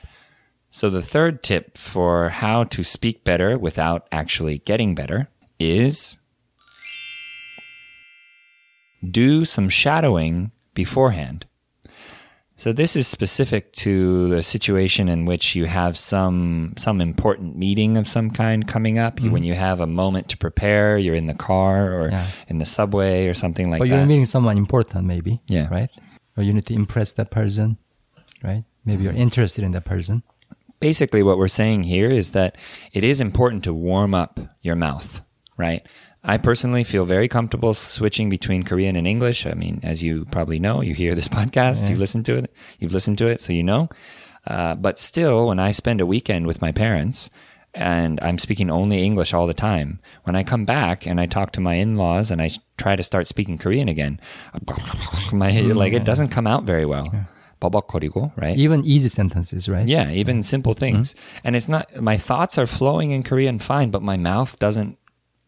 So 0.73 0.89
the 0.89 1.03
third 1.03 1.43
tip 1.43 1.77
for 1.77 2.29
how 2.29 2.63
to 2.63 2.83
speak 2.83 3.23
better 3.23 3.59
without 3.59 4.07
actually 4.11 4.57
getting 4.57 4.95
better 4.95 5.29
is 5.59 6.17
do 9.07 9.45
some 9.45 9.69
shadowing 9.69 10.51
beforehand. 10.73 11.45
So 12.57 12.73
this 12.73 12.95
is 12.95 13.05
specific 13.05 13.71
to 13.73 14.29
the 14.29 14.41
situation 14.41 15.09
in 15.09 15.25
which 15.25 15.55
you 15.55 15.65
have 15.65 15.95
some 15.95 16.73
some 16.75 17.01
important 17.01 17.55
meeting 17.55 17.95
of 17.95 18.07
some 18.07 18.31
kind 18.31 18.67
coming 18.67 18.97
up. 18.97 19.19
You, 19.19 19.25
mm-hmm. 19.25 19.33
when 19.33 19.43
you 19.43 19.53
have 19.53 19.79
a 19.79 19.85
moment 19.85 20.29
to 20.29 20.37
prepare, 20.37 20.97
you're 20.97 21.13
in 21.13 21.27
the 21.27 21.35
car 21.35 21.93
or 21.93 22.09
Yeah. 22.09 22.25
in 22.47 22.57
the 22.57 22.65
subway 22.65 23.27
or 23.27 23.35
something 23.35 23.69
like 23.69 23.79
that. 23.79 23.87
you're 23.89 24.05
meeting 24.07 24.25
someone 24.25 24.57
important, 24.57 25.05
maybe. 25.05 25.39
Yeah. 25.47 25.67
Right? 25.69 25.91
Or 26.35 26.41
you 26.41 26.51
need 26.51 26.65
to 26.65 26.73
impress 26.73 27.11
that 27.13 27.29
person, 27.29 27.77
right? 28.41 28.63
Maybe 28.85 29.03
mm-hmm. 29.03 29.03
you're 29.03 29.21
interested 29.21 29.63
in 29.63 29.71
that 29.73 29.85
person. 29.85 30.23
Basically 30.83 31.23
what 31.23 31.37
we're 31.37 31.47
saying 31.47 31.81
here 31.81 32.11
is 32.11 32.33
that 32.33 32.57
it 32.91 33.05
is 33.05 33.21
important 33.21 33.63
to 33.63 33.73
warm 33.73 34.13
up 34.13 34.37
your 34.61 34.75
mouth, 34.75 35.21
right? 35.55 35.87
I 36.25 36.37
personally 36.37 36.83
feel 36.83 37.05
very 37.05 37.29
comfortable 37.29 37.73
switching 37.73 38.29
between 38.29 38.63
Korean 38.63 38.97
and 38.97 39.07
English. 39.07 39.45
I 39.45 39.53
mean, 39.53 39.79
as 39.81 40.03
you 40.03 40.25
probably 40.25 40.59
know, 40.59 40.81
you 40.81 40.93
hear 40.93 41.15
this 41.15 41.29
podcast, 41.39 41.89
you 41.89 41.95
listen 41.95 42.21
to 42.23 42.35
it, 42.35 42.53
you've 42.79 42.91
listened 42.91 43.17
to 43.19 43.27
it, 43.27 43.39
so 43.39 43.53
you 43.53 43.63
know. 43.63 43.87
Uh, 44.45 44.75
but 44.75 44.99
still, 44.99 45.47
when 45.47 45.57
I 45.57 45.71
spend 45.71 46.01
a 46.01 46.05
weekend 46.05 46.47
with 46.47 46.61
my 46.61 46.73
parents 46.73 47.29
and 47.73 48.19
I'm 48.21 48.37
speaking 48.37 48.69
only 48.69 49.05
English 49.05 49.33
all 49.33 49.47
the 49.47 49.53
time, 49.53 50.01
when 50.25 50.35
I 50.35 50.43
come 50.43 50.65
back 50.65 51.07
and 51.07 51.17
I 51.17 51.27
talk 51.27 51.53
to 51.53 51.61
my 51.61 51.75
in-laws 51.75 52.29
and 52.29 52.41
I 52.41 52.49
try 52.77 52.97
to 52.97 53.03
start 53.03 53.27
speaking 53.27 53.57
Korean 53.57 53.87
again, 53.87 54.19
my 55.31 55.61
like 55.61 55.93
it 55.93 56.03
doesn't 56.03 56.27
come 56.35 56.45
out 56.45 56.65
very 56.65 56.85
well. 56.85 57.25
버벅거리고, 57.62 58.32
right? 58.37 58.56
Even 58.56 58.84
easy 58.84 59.08
sentences, 59.08 59.68
right? 59.68 59.88
Yeah, 59.88 60.10
even 60.10 60.42
simple 60.42 60.75
things. 60.75 61.14
And 61.44 61.56
it's 61.56 61.68
not 61.68 61.88
my 62.00 62.16
thoughts 62.16 62.58
are 62.58 62.66
flowing 62.66 63.10
in 63.10 63.22
Korean 63.22 63.58
fine, 63.58 63.90
but 63.90 64.02
my 64.02 64.16
mouth 64.16 64.58
doesn't 64.58 64.98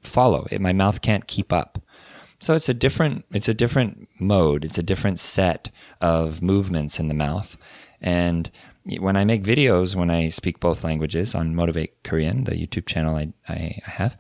follow. 0.00 0.46
It, 0.50 0.60
my 0.60 0.72
mouth 0.72 1.02
can't 1.02 1.26
keep 1.26 1.52
up. 1.52 1.78
So 2.40 2.54
it's 2.54 2.68
a 2.68 2.74
different 2.74 3.24
it's 3.32 3.48
a 3.48 3.54
different 3.54 4.08
mode. 4.18 4.64
It's 4.64 4.78
a 4.78 4.82
different 4.82 5.18
set 5.18 5.70
of 6.00 6.42
movements 6.42 6.98
in 6.98 7.08
the 7.08 7.14
mouth. 7.14 7.56
And 8.00 8.50
when 8.98 9.16
I 9.16 9.24
make 9.24 9.44
videos 9.44 9.94
when 9.94 10.10
I 10.10 10.30
speak 10.30 10.58
both 10.58 10.84
languages 10.84 11.34
on 11.34 11.54
Motivate 11.54 12.02
Korean, 12.02 12.44
the 12.44 12.52
YouTube 12.52 12.86
channel 12.86 13.14
I, 13.14 13.32
I 13.48 13.78
have, 13.84 14.16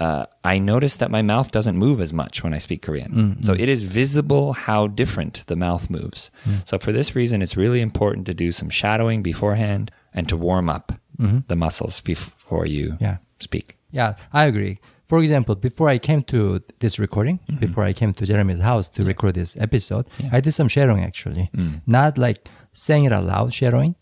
uh, 0.00 0.24
I 0.44 0.58
notice 0.58 0.96
that 0.96 1.10
my 1.10 1.20
mouth 1.20 1.52
doesn't 1.52 1.76
move 1.76 2.00
as 2.00 2.12
much 2.12 2.42
when 2.42 2.54
I 2.54 2.58
speak 2.58 2.80
Korean. 2.80 3.12
Mm, 3.12 3.44
so 3.44 3.54
mm. 3.54 3.60
it 3.60 3.68
is 3.68 3.82
visible 3.82 4.54
how 4.54 4.86
different 4.86 5.44
the 5.46 5.56
mouth 5.56 5.90
moves. 5.90 6.30
Mm. 6.46 6.66
So 6.66 6.78
for 6.78 6.90
this 6.90 7.14
reason, 7.14 7.42
it's 7.42 7.56
really 7.56 7.82
important 7.82 8.26
to 8.26 8.34
do 8.34 8.50
some 8.50 8.70
shadowing 8.70 9.22
beforehand 9.22 9.90
and 10.14 10.26
to 10.30 10.36
warm 10.38 10.70
up 10.70 10.92
mm-hmm. 11.18 11.40
the 11.48 11.56
muscles 11.56 12.00
before 12.00 12.66
you 12.66 12.96
Yeah. 12.98 13.18
speak. 13.38 13.76
Yeah, 13.90 14.14
I 14.32 14.44
agree. 14.44 14.80
For 15.04 15.18
example, 15.20 15.54
before 15.54 15.88
I 15.88 15.98
came 15.98 16.22
to 16.24 16.62
this 16.78 16.98
recording, 16.98 17.38
mm-hmm. 17.38 17.56
before 17.56 17.84
I 17.84 17.92
came 17.92 18.14
to 18.14 18.24
Jeremy's 18.24 18.60
house 18.60 18.88
to 18.90 19.04
record 19.04 19.34
this 19.34 19.56
episode, 19.56 20.06
I 20.32 20.40
did 20.40 20.52
some 20.52 20.68
shadowing 20.68 21.04
actually. 21.04 21.50
Not 21.86 22.16
like 22.16 22.48
saying 22.72 23.04
it 23.04 23.12
aloud 23.12 23.26
loud 23.26 23.52
shadowing, 23.52 23.96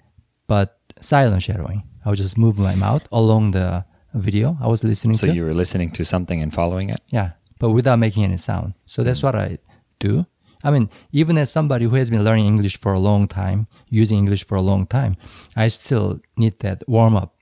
but 0.47 0.79
silent 1.01 1.43
shadowing. 1.43 1.83
I 2.05 2.11
would 2.11 2.19
just 2.19 2.39
move 2.39 2.59
my 2.59 2.75
mouth 2.75 3.09
along 3.11 3.51
the 3.53 3.85
video 4.15 4.57
I 4.61 4.67
was 4.67 4.85
listening 4.85 5.17
So 5.17 5.27
to. 5.27 5.35
you 5.35 5.45
were 5.45 5.55
listening 5.55 5.91
to 5.93 6.05
something 6.05 6.43
and 6.43 6.53
following 6.53 6.91
it? 6.91 7.01
Yeah, 7.09 7.33
but 7.59 7.71
without 7.71 7.99
making 7.99 8.25
any 8.25 8.37
sound. 8.37 8.75
So 8.87 9.03
that's 9.03 9.21
hmm. 9.21 9.27
what 9.27 9.35
I 9.35 9.59
do. 9.99 10.27
I 10.65 10.71
mean, 10.71 10.91
even 11.13 11.39
as 11.39 11.51
somebody 11.51 11.85
who 11.85 11.95
has 11.97 12.11
been 12.11 12.25
learning 12.25 12.47
English 12.47 12.79
for 12.79 12.93
a 12.93 12.99
long 12.99 13.29
time, 13.29 13.69
using 13.89 14.19
English 14.19 14.45
for 14.45 14.57
a 14.57 14.61
long 14.61 14.87
time, 14.87 15.17
I 15.55 15.69
still 15.69 16.21
need 16.37 16.59
that 16.61 16.83
warm 16.89 17.15
up 17.15 17.37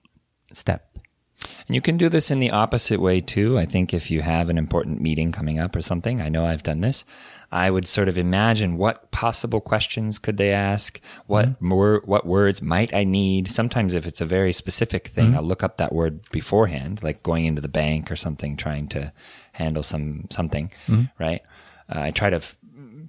step. 0.52 0.95
And 1.66 1.74
you 1.74 1.80
can 1.80 1.96
do 1.96 2.08
this 2.08 2.30
in 2.30 2.38
the 2.38 2.50
opposite 2.50 3.00
way 3.00 3.20
too. 3.20 3.58
I 3.58 3.66
think 3.66 3.92
if 3.92 4.10
you 4.10 4.22
have 4.22 4.48
an 4.48 4.58
important 4.58 5.00
meeting 5.00 5.32
coming 5.32 5.58
up 5.58 5.74
or 5.74 5.82
something, 5.82 6.20
I 6.20 6.28
know 6.28 6.46
I've 6.46 6.62
done 6.62 6.80
this. 6.80 7.04
I 7.50 7.70
would 7.70 7.88
sort 7.88 8.08
of 8.08 8.18
imagine 8.18 8.76
what 8.76 9.10
possible 9.10 9.60
questions 9.60 10.18
could 10.18 10.36
they 10.36 10.52
ask, 10.52 11.00
what 11.26 11.46
mm-hmm. 11.46 11.68
more, 11.68 12.02
what 12.04 12.26
words 12.26 12.62
might 12.62 12.94
I 12.94 13.04
need. 13.04 13.50
Sometimes 13.50 13.94
if 13.94 14.06
it's 14.06 14.20
a 14.20 14.26
very 14.26 14.52
specific 14.52 15.08
thing, 15.08 15.28
mm-hmm. 15.28 15.36
I'll 15.36 15.42
look 15.42 15.64
up 15.64 15.76
that 15.78 15.92
word 15.92 16.20
beforehand, 16.30 17.02
like 17.02 17.22
going 17.22 17.46
into 17.46 17.62
the 17.62 17.68
bank 17.68 18.10
or 18.10 18.16
something, 18.16 18.56
trying 18.56 18.88
to 18.88 19.12
handle 19.52 19.82
some 19.82 20.26
something, 20.30 20.70
mm-hmm. 20.86 21.04
right? 21.18 21.42
Uh, 21.88 22.00
I 22.00 22.10
try 22.10 22.30
to 22.30 22.36
f- 22.36 22.58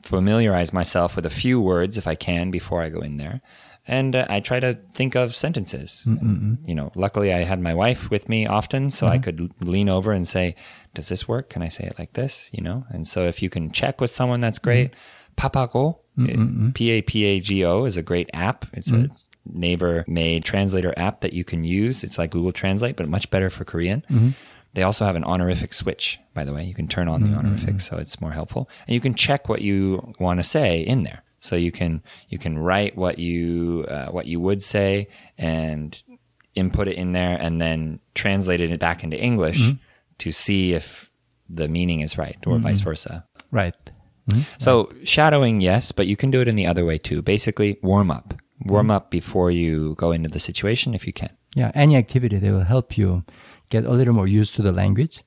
familiarize 0.04 0.74
myself 0.74 1.16
with 1.16 1.26
a 1.26 1.32
few 1.32 1.60
words 1.60 1.98
if 1.98 2.08
I 2.08 2.16
can 2.16 2.50
before 2.50 2.82
I 2.82 2.90
go 2.90 3.02
in 3.02 3.18
there. 3.18 3.42
And 3.88 4.16
uh, 4.16 4.26
I 4.30 4.42
try 4.42 4.60
to 4.60 4.78
think 4.94 5.16
of 5.16 5.34
sentences. 5.34 6.04
Mm, 6.06 6.22
mm, 6.22 6.42
mm. 6.42 6.68
You 6.68 6.76
know, 6.76 6.92
luckily 6.94 7.34
I 7.34 7.44
had 7.44 7.62
my 7.62 7.74
wife 7.74 8.10
with 8.10 8.28
me 8.28 8.46
often, 8.46 8.92
so 8.92 9.08
I 9.08 9.18
mm-hmm. 9.18 9.24
could 9.24 9.52
lean 9.62 9.90
over 9.90 10.12
and 10.12 10.28
say, 10.28 10.56
"Does 10.94 11.08
this 11.08 11.28
work? 11.28 11.50
Can 11.50 11.62
I 11.62 11.70
say 11.70 11.86
it 11.86 11.98
like 11.98 12.14
this?" 12.14 12.50
You 12.52 12.62
know. 12.62 12.86
And 12.90 13.08
so 13.08 13.24
if 13.24 13.42
you 13.42 13.50
can 13.50 13.72
check 13.72 14.02
with 14.02 14.12
someone, 14.12 14.42
that's 14.42 14.60
mm-hmm. 14.60 14.70
great. 14.70 14.96
Papago, 15.38 16.00
uh, 16.20 16.72
P 16.74 16.92
A 16.92 17.02
P 17.02 17.24
A 17.26 17.40
G 17.40 17.64
O, 17.64 17.86
is 17.86 17.96
a 17.96 18.02
great 18.02 18.30
app. 18.34 18.66
It's 18.74 18.92
a 18.92 18.96
mm-hmm. 18.96 19.14
Naver-made 19.50 20.44
translator 20.44 20.94
app 20.98 21.22
that 21.22 21.32
you 21.32 21.46
can 21.46 21.64
use. 21.64 22.04
It's 22.04 22.18
like 22.18 22.32
Google 22.32 22.52
Translate, 22.52 22.98
but 22.98 23.08
much 23.08 23.30
better 23.30 23.50
for 23.50 23.64
Korean. 23.64 24.04
They 24.74 24.84
also 24.84 25.06
have 25.06 25.16
an 25.16 25.24
honorific 25.24 25.74
switch, 25.74 26.20
by 26.34 26.44
the 26.44 26.54
way. 26.54 26.66
You 26.66 26.74
can 26.74 26.88
turn 26.88 27.08
on 27.08 27.24
the 27.24 27.36
honorific, 27.36 27.80
so 27.80 27.98
it's 27.98 28.20
more 28.20 28.34
helpful. 28.34 28.70
And 28.88 28.94
you 28.94 29.00
can 29.00 29.16
check 29.16 29.48
what 29.48 29.62
you 29.62 30.14
want 30.20 30.40
to 30.40 30.44
say 30.44 30.82
in 30.82 31.04
there. 31.04 31.24
So 31.40 31.56
you 31.56 31.72
can 31.72 32.02
you 32.30 32.38
can 32.38 32.58
write 32.58 32.98
what 32.98 33.20
you 33.20 33.86
uh, 33.90 34.08
what 34.08 34.26
you 34.26 34.40
would 34.40 34.64
say 34.64 35.08
and 35.38 36.02
input 36.56 36.88
it 36.88 36.98
in 36.98 37.12
there, 37.12 37.38
and 37.40 37.62
then 37.62 38.00
translate 38.16 38.60
it 38.60 38.80
back 38.80 39.04
into 39.04 39.22
English 39.22 39.62
mm-hmm. 39.62 39.78
to 40.18 40.32
see 40.32 40.74
if 40.74 41.12
the 41.50 41.68
meaning 41.68 42.02
is 42.02 42.18
right, 42.18 42.38
or 42.46 42.54
mm-hmm. 42.54 42.64
vice 42.64 42.82
versa. 42.82 43.26
Right. 43.52 43.76
Mm-hmm. 44.30 44.42
So 44.58 44.92
shadowing, 45.04 45.62
yes, 45.62 45.92
but 45.92 46.08
you 46.08 46.18
can 46.18 46.32
do 46.32 46.42
it 46.42 46.48
in 46.48 46.56
the 46.56 46.68
other 46.68 46.84
way 46.84 46.98
too. 46.98 47.22
Basically, 47.22 47.78
warm 47.82 48.12
up, 48.12 48.34
warm 48.66 48.92
up 48.92 49.10
before 49.12 49.52
you 49.52 49.96
go 49.96 50.12
into 50.12 50.30
the 50.30 50.40
situation 50.40 50.94
if 50.94 51.08
you 51.08 51.14
can. 51.14 51.30
Yeah, 51.56 51.72
any 51.74 51.96
activity 51.96 52.38
that 52.38 52.52
will 52.52 52.64
help 52.64 52.98
you 52.98 53.24
get 53.70 53.86
a 53.86 53.92
little 53.92 54.14
more 54.14 54.28
used 54.28 54.56
to 54.56 54.62
the 54.62 54.74
language. 54.74 55.24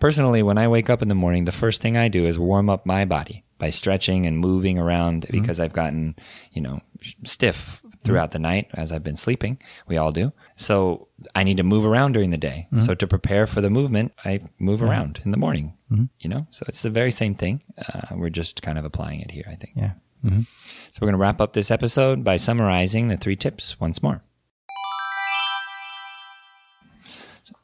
Personally, 0.00 0.42
when 0.42 0.58
I 0.58 0.68
wake 0.68 0.90
up 0.90 1.00
in 1.00 1.08
the 1.08 1.14
morning, 1.14 1.44
the 1.44 1.52
first 1.52 1.80
thing 1.80 1.96
I 1.96 2.08
do 2.08 2.26
is 2.26 2.38
warm 2.38 2.68
up 2.68 2.84
my 2.84 3.06
body 3.06 3.42
by 3.62 3.70
stretching 3.70 4.26
and 4.26 4.36
moving 4.40 4.76
around 4.76 5.22
mm-hmm. 5.22 5.40
because 5.40 5.60
I've 5.60 5.72
gotten, 5.72 6.16
you 6.50 6.60
know, 6.60 6.80
stiff 7.22 7.80
mm-hmm. 7.86 7.96
throughout 8.02 8.32
the 8.32 8.40
night 8.40 8.68
as 8.74 8.90
I've 8.90 9.04
been 9.04 9.14
sleeping. 9.14 9.62
We 9.86 9.98
all 9.98 10.10
do. 10.10 10.32
So 10.56 11.06
I 11.36 11.44
need 11.44 11.58
to 11.58 11.62
move 11.62 11.86
around 11.86 12.14
during 12.14 12.30
the 12.30 12.36
day. 12.36 12.66
Mm-hmm. 12.66 12.80
So 12.80 12.96
to 12.96 13.06
prepare 13.06 13.46
for 13.46 13.60
the 13.60 13.70
movement, 13.70 14.14
I 14.24 14.40
move 14.58 14.82
around 14.82 15.20
in 15.24 15.30
the 15.30 15.36
morning, 15.36 15.78
you 16.18 16.28
know? 16.28 16.48
So 16.50 16.64
it's 16.66 16.82
the 16.82 16.90
very 16.90 17.12
same 17.12 17.36
thing. 17.36 17.62
Uh, 17.78 18.16
we're 18.16 18.30
just 18.30 18.62
kind 18.62 18.78
of 18.78 18.84
applying 18.84 19.20
it 19.20 19.30
here, 19.30 19.44
I 19.46 19.54
think. 19.54 19.74
Yeah. 19.76 19.92
So 20.24 20.98
we're 21.00 21.06
going 21.06 21.12
to 21.12 21.18
wrap 21.18 21.40
up 21.40 21.52
this 21.52 21.70
episode 21.70 22.24
by 22.24 22.38
summarizing 22.38 23.06
the 23.06 23.16
three 23.16 23.36
tips 23.36 23.78
once 23.78 24.02
more. 24.02 24.24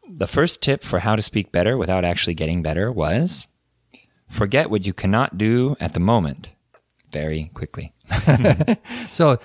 The 0.09 0.29
first 0.29 0.63
tip 0.63 0.85
for 0.85 1.01
how 1.01 1.17
to 1.17 1.23
speak 1.23 1.51
better 1.51 1.77
without 1.77 2.05
actually 2.05 2.35
getting 2.35 2.63
better 2.63 2.93
was 2.93 3.49
forget 4.29 4.71
what 4.71 4.87
you 4.87 4.93
cannot 4.93 5.37
do 5.39 5.77
at 5.81 5.93
the 5.95 6.01
moment 6.01 6.53
very 7.13 7.51
quickly. 7.55 7.93
So 9.11 9.39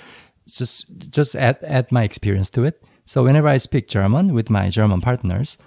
just 0.48 0.86
just 1.10 1.36
add 1.36 1.58
add 1.64 1.92
my 1.92 2.04
experience 2.04 2.50
to 2.52 2.64
it. 2.64 2.84
So 3.06 3.24
whenever 3.24 3.48
I 3.48 3.58
speak 3.60 3.88
German 3.88 4.34
with 4.34 4.50
my 4.50 4.70
German 4.70 5.02
partners, 5.02 5.58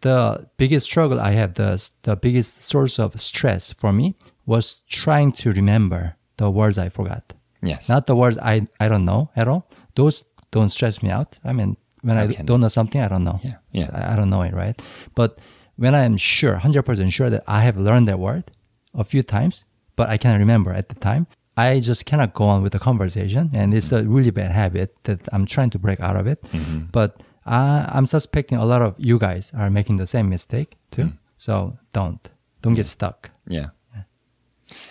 the 0.00 0.46
biggest 0.56 0.86
struggle 0.86 1.20
I 1.20 1.32
have, 1.32 1.54
the 1.54 1.90
the 2.02 2.16
biggest 2.16 2.62
source 2.62 2.98
of 2.98 3.18
stress 3.20 3.72
for 3.72 3.92
me 3.92 4.14
was 4.46 4.82
trying 4.88 5.32
to 5.42 5.52
remember 5.52 6.16
the 6.36 6.50
words 6.50 6.78
I 6.78 6.88
forgot. 6.90 7.32
Yes. 7.62 7.88
Not 7.88 8.06
the 8.06 8.14
words 8.16 8.36
I, 8.38 8.66
I 8.80 8.88
don't 8.88 9.04
know 9.04 9.30
at 9.36 9.48
all. 9.48 9.62
Those 9.94 10.26
don't 10.50 10.68
stress 10.70 11.02
me 11.02 11.08
out. 11.10 11.38
I 11.44 11.52
mean, 11.52 11.76
when 12.02 12.18
I 12.18 12.24
Okay. 12.24 12.42
don't 12.44 12.60
know 12.60 12.68
something, 12.68 13.00
I 13.00 13.08
don't 13.08 13.24
know. 13.24 13.38
Yeah, 13.42 13.56
yeah. 13.72 13.88
I, 13.94 14.12
I 14.12 14.16
don't 14.16 14.28
know 14.28 14.42
it, 14.42 14.52
right? 14.52 14.76
But 15.14 15.38
when 15.76 15.94
I 15.94 16.02
am 16.02 16.16
sure, 16.16 16.56
100% 16.56 17.12
sure 17.12 17.30
that 17.30 17.44
I 17.46 17.60
have 17.60 17.76
learned 17.76 18.08
that 18.08 18.18
word 18.18 18.50
a 18.94 19.04
few 19.04 19.22
times, 19.22 19.64
but 19.96 20.08
I 20.08 20.16
cannot 20.16 20.38
remember 20.38 20.72
at 20.72 20.88
the 20.88 20.94
time, 20.94 21.26
I 21.56 21.80
just 21.80 22.04
cannot 22.06 22.34
go 22.34 22.44
on 22.44 22.62
with 22.62 22.72
the 22.72 22.78
conversation. 22.78 23.50
And 23.52 23.72
it's 23.74 23.92
a 23.92 24.04
really 24.04 24.30
bad 24.30 24.50
habit 24.50 24.96
that 25.04 25.28
I'm 25.32 25.46
trying 25.46 25.70
to 25.70 25.78
break 25.78 26.00
out 26.00 26.16
of 26.16 26.26
it. 26.26 26.42
Mm-hmm. 26.52 26.86
But 26.90 27.22
I, 27.46 27.88
I'm 27.92 28.06
suspecting 28.06 28.58
a 28.58 28.64
lot 28.64 28.82
of 28.82 28.94
you 28.98 29.18
guys 29.18 29.52
are 29.56 29.70
making 29.70 29.96
the 29.96 30.06
same 30.06 30.28
mistake 30.28 30.76
too. 30.90 31.04
Mm. 31.04 31.18
So 31.36 31.78
don't. 31.92 32.28
Don't 32.62 32.74
get 32.74 32.86
stuck. 32.86 33.30
Yeah. 33.46 33.68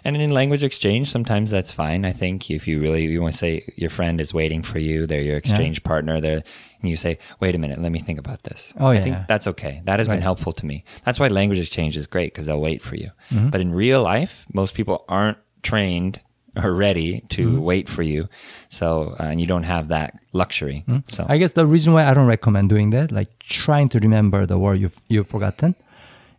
And 0.03 0.15
in 0.15 0.29
language 0.29 0.63
exchange, 0.63 1.09
sometimes 1.09 1.49
that's 1.49 1.71
fine. 1.71 2.05
I 2.05 2.11
think 2.11 2.51
if 2.51 2.67
you 2.67 2.79
really 2.79 3.05
you 3.05 3.21
want 3.21 3.33
to 3.33 3.37
say 3.37 3.73
your 3.75 3.89
friend 3.89 4.21
is 4.21 4.33
waiting 4.33 4.61
for 4.61 4.79
you, 4.79 5.07
they're 5.07 5.21
your 5.21 5.37
exchange 5.37 5.83
partner, 5.83 6.21
there, 6.21 6.43
and 6.83 6.89
you 6.91 6.95
say, 6.95 7.17
"Wait 7.39 7.55
a 7.55 7.57
minute, 7.57 7.79
let 7.81 7.91
me 7.91 7.99
think 7.99 8.19
about 8.19 8.43
this." 8.43 8.73
Oh, 8.79 8.91
yeah. 8.91 8.99
I 8.99 9.03
think 9.03 9.17
that's 9.27 9.47
okay. 9.47 9.81
That 9.85 9.97
has 9.99 10.07
been 10.07 10.21
helpful 10.21 10.51
to 10.53 10.65
me. 10.67 10.83
That's 11.05 11.19
why 11.19 11.29
language 11.29 11.59
exchange 11.59 11.97
is 11.97 12.05
great 12.05 12.29
because 12.33 12.45
they'll 12.45 12.61
wait 12.61 12.81
for 12.83 12.95
you. 12.95 13.09
Mm-hmm. 13.31 13.49
But 13.49 13.61
in 13.61 13.73
real 13.73 14.03
life, 14.03 14.45
most 14.53 14.75
people 14.75 15.03
aren't 15.09 15.39
trained 15.63 16.21
or 16.63 16.71
ready 16.71 17.21
to 17.29 17.43
Mm-hmm. 17.47 17.61
wait 17.71 17.89
for 17.89 18.03
you, 18.03 18.27
so 18.69 19.15
uh, 19.19 19.23
and 19.31 19.41
you 19.41 19.47
don't 19.47 19.63
have 19.75 19.87
that 19.87 20.13
luxury. 20.33 20.85
So 21.07 21.25
I 21.27 21.37
guess 21.39 21.53
the 21.53 21.65
reason 21.65 21.93
why 21.93 22.05
I 22.05 22.13
don't 22.13 22.27
recommend 22.27 22.69
doing 22.69 22.91
that, 22.91 23.11
like 23.11 23.31
trying 23.39 23.89
to 23.89 23.99
remember 23.99 24.45
the 24.45 24.59
word 24.59 24.77
you've, 24.79 24.99
you've 25.09 25.27
forgotten, 25.27 25.73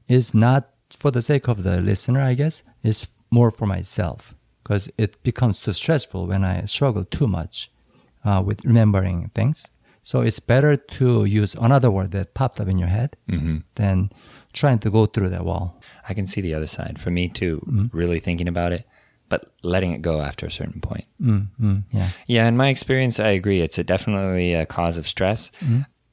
is 0.06 0.32
not 0.34 0.68
for 0.90 1.10
the 1.10 1.20
sake 1.22 1.48
of 1.48 1.64
the 1.64 1.80
listener, 1.80 2.20
I 2.20 2.34
guess, 2.34 2.62
it's 2.84 3.08
more 3.30 3.50
for 3.50 3.66
myself. 3.66 4.34
because 4.62 4.88
it 4.96 5.12
becomes 5.22 5.58
too 5.60 5.72
stressful 5.72 6.26
when 6.26 6.42
I 6.44 6.64
struggle 6.66 7.04
too 7.04 7.26
much 7.26 7.70
uh, 8.24 8.40
with 8.46 8.64
remembering 8.64 9.30
things. 9.34 9.66
So 10.04 10.20
it's 10.20 10.38
better 10.38 10.76
to 10.76 11.24
use 11.24 11.54
another 11.54 11.90
word 11.90 12.10
that 12.12 12.34
popped 12.34 12.60
up 12.60 12.68
in 12.68 12.78
your 12.78 12.88
head 12.88 13.16
than 13.74 14.10
trying 14.52 14.78
to 14.80 14.90
go 14.90 15.06
through 15.06 15.30
that 15.30 15.44
wall. 15.44 15.80
I 16.08 16.14
can 16.14 16.26
see 16.26 16.40
the 16.42 16.54
other 16.54 16.66
side. 16.68 16.98
For 17.00 17.10
me 17.10 17.28
too, 17.28 17.88
really 17.92 18.20
thinking 18.20 18.46
about 18.46 18.72
it, 18.72 18.84
but 19.30 19.50
letting 19.62 19.92
it 19.92 20.02
go 20.02 20.20
after 20.20 20.44
a 20.46 20.50
certain 20.50 20.80
point. 20.80 21.06
Mm, 21.20 21.48
mm, 21.60 21.82
yeah. 21.90 22.08
Yeah, 22.26 22.46
in 22.48 22.56
my 22.56 22.68
experience, 22.68 23.18
I 23.18 23.28
agree. 23.30 23.60
It's 23.62 23.78
a 23.78 23.84
definitely 23.84 24.52
a 24.54 24.66
cause 24.66 24.98
of 24.98 25.08
stress. 25.08 25.50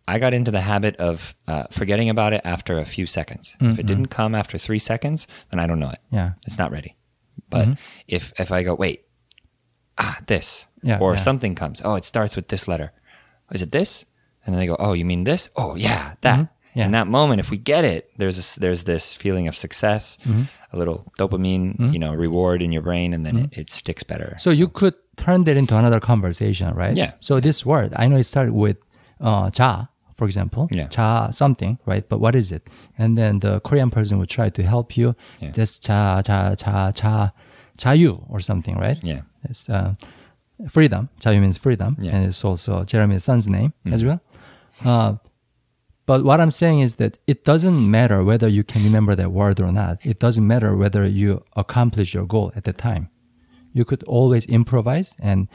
I 0.08 0.20
got 0.20 0.34
into 0.34 0.52
the 0.52 0.62
habit 0.62 0.96
of 0.96 1.36
uh, 1.48 1.64
forgetting 1.72 2.10
about 2.10 2.34
it 2.34 2.42
after 2.46 2.78
a 2.78 2.86
few 2.86 3.06
seconds. 3.06 3.56
If 3.60 3.78
it 3.78 3.86
didn't 3.86 4.08
come 4.08 4.34
after 4.36 4.58
three 4.58 4.80
seconds, 4.80 5.28
then 5.52 5.60
I 5.60 5.68
don't 5.68 5.80
know 5.80 5.92
it. 5.92 6.00
Yeah. 6.12 6.32
It's 6.48 6.58
not 6.58 6.72
ready. 6.72 6.96
But 7.50 7.68
if 8.08 8.32
if 8.40 8.52
I 8.54 8.64
go, 8.64 8.74
wait, 8.76 9.04
ah, 9.98 10.18
this, 10.28 10.68
Yeah, 10.82 11.00
or 11.00 11.12
yeah. 11.12 11.18
something 11.18 11.56
comes, 11.56 11.82
oh, 11.84 11.96
it 11.96 12.06
starts 12.06 12.36
with 12.38 12.48
this 12.48 12.68
letter 12.68 12.92
is 13.54 13.62
it 13.62 13.72
this? 13.72 14.06
And 14.46 14.54
then 14.54 14.60
they 14.60 14.68
go, 14.68 14.76
oh, 14.80 14.94
you 14.94 15.06
mean 15.06 15.24
this? 15.24 15.50
Oh, 15.56 15.76
yeah, 15.76 16.16
that. 16.22 16.36
Mm-hmm. 16.40 16.54
Yeah. 16.74 16.86
In 16.86 16.92
that 16.92 17.08
moment, 17.08 17.42
if 17.42 17.50
we 17.50 17.58
get 17.58 17.84
it, 17.84 18.10
there's 18.18 18.38
this, 18.38 18.56
there's 18.56 18.86
this 18.86 19.14
feeling 19.14 19.50
of 19.50 19.58
success, 19.58 20.18
mm-hmm. 20.24 20.44
a 20.72 20.78
little 20.78 21.12
dopamine, 21.20 21.76
mm-hmm. 21.76 21.90
you 21.90 22.00
know, 22.00 22.14
reward 22.14 22.62
in 22.62 22.72
your 22.72 22.82
brain, 22.82 23.14
and 23.14 23.26
then 23.26 23.36
mm-hmm. 23.36 23.60
it, 23.60 23.68
it, 23.68 23.70
sticks 23.70 24.04
better. 24.04 24.36
So, 24.38 24.52
so, 24.52 24.56
you 24.56 24.70
could 24.70 24.94
turn 25.18 25.44
that 25.44 25.58
into 25.58 25.76
another 25.76 26.00
conversation, 26.00 26.74
right? 26.74 26.96
Yeah. 26.96 27.12
So 27.20 27.42
this 27.42 27.66
word, 27.66 27.94
I 27.98 28.08
know 28.08 28.16
it 28.16 28.24
started 28.24 28.54
with 28.54 28.78
uh, 29.20 29.52
ja, 29.54 29.88
for 30.16 30.26
example, 30.26 30.70
yeah. 30.72 30.88
cha 30.88 31.30
something, 31.32 31.78
right? 31.86 32.08
But 32.08 32.20
what 32.20 32.36
is 32.36 32.54
it? 32.54 32.70
And 32.98 33.18
then 33.18 33.40
the 33.40 33.60
Korean 33.62 33.90
person 33.90 34.18
would 34.20 34.30
try 34.30 34.50
to 34.50 34.64
help 34.64 34.96
you. 34.96 35.16
Yeah. 35.42 35.52
This 35.52 35.78
cha 35.78 36.22
cha 36.22 36.56
cha 36.56 36.92
cha 36.92 37.32
cha 37.78 37.96
or 38.30 38.40
something, 38.40 38.78
right? 38.78 38.98
Yeah. 39.04 39.22
It's, 39.44 39.70
uh, 39.70 39.96
freedom. 40.70 41.10
자유 41.20 41.40
means 41.40 41.58
freedom, 41.58 41.98
Yeah. 42.00 42.16
and 42.16 42.26
it's 42.28 42.44
also 42.44 42.84
Jeremy's 42.84 43.24
son's 43.24 43.48
name 43.48 43.74
as 43.86 44.04
mm-hmm. 44.04 44.10
well. 44.10 44.22
Uh, 44.84 45.18
but 46.06 46.26
what 46.26 46.42
I'm 46.42 46.52
saying 46.52 46.82
is 46.82 46.96
that 46.96 47.20
it 47.28 47.46
doesn't 47.46 47.90
matter 47.90 48.24
whether 48.24 48.48
you 48.48 48.64
can 48.64 48.84
remember 48.84 49.16
that 49.16 49.32
word 49.32 49.60
or 49.60 49.72
not. 49.72 50.06
It 50.06 50.20
doesn't 50.20 50.46
matter 50.46 50.76
whether 50.76 51.06
you 51.06 51.44
accomplish 51.56 52.14
your 52.14 52.26
goal 52.26 52.52
at 52.56 52.64
the 52.64 52.74
time. 52.74 53.10
You 53.74 53.86
could 53.86 54.04
always 54.04 54.46
improvise 54.48 55.16
and 55.20 55.48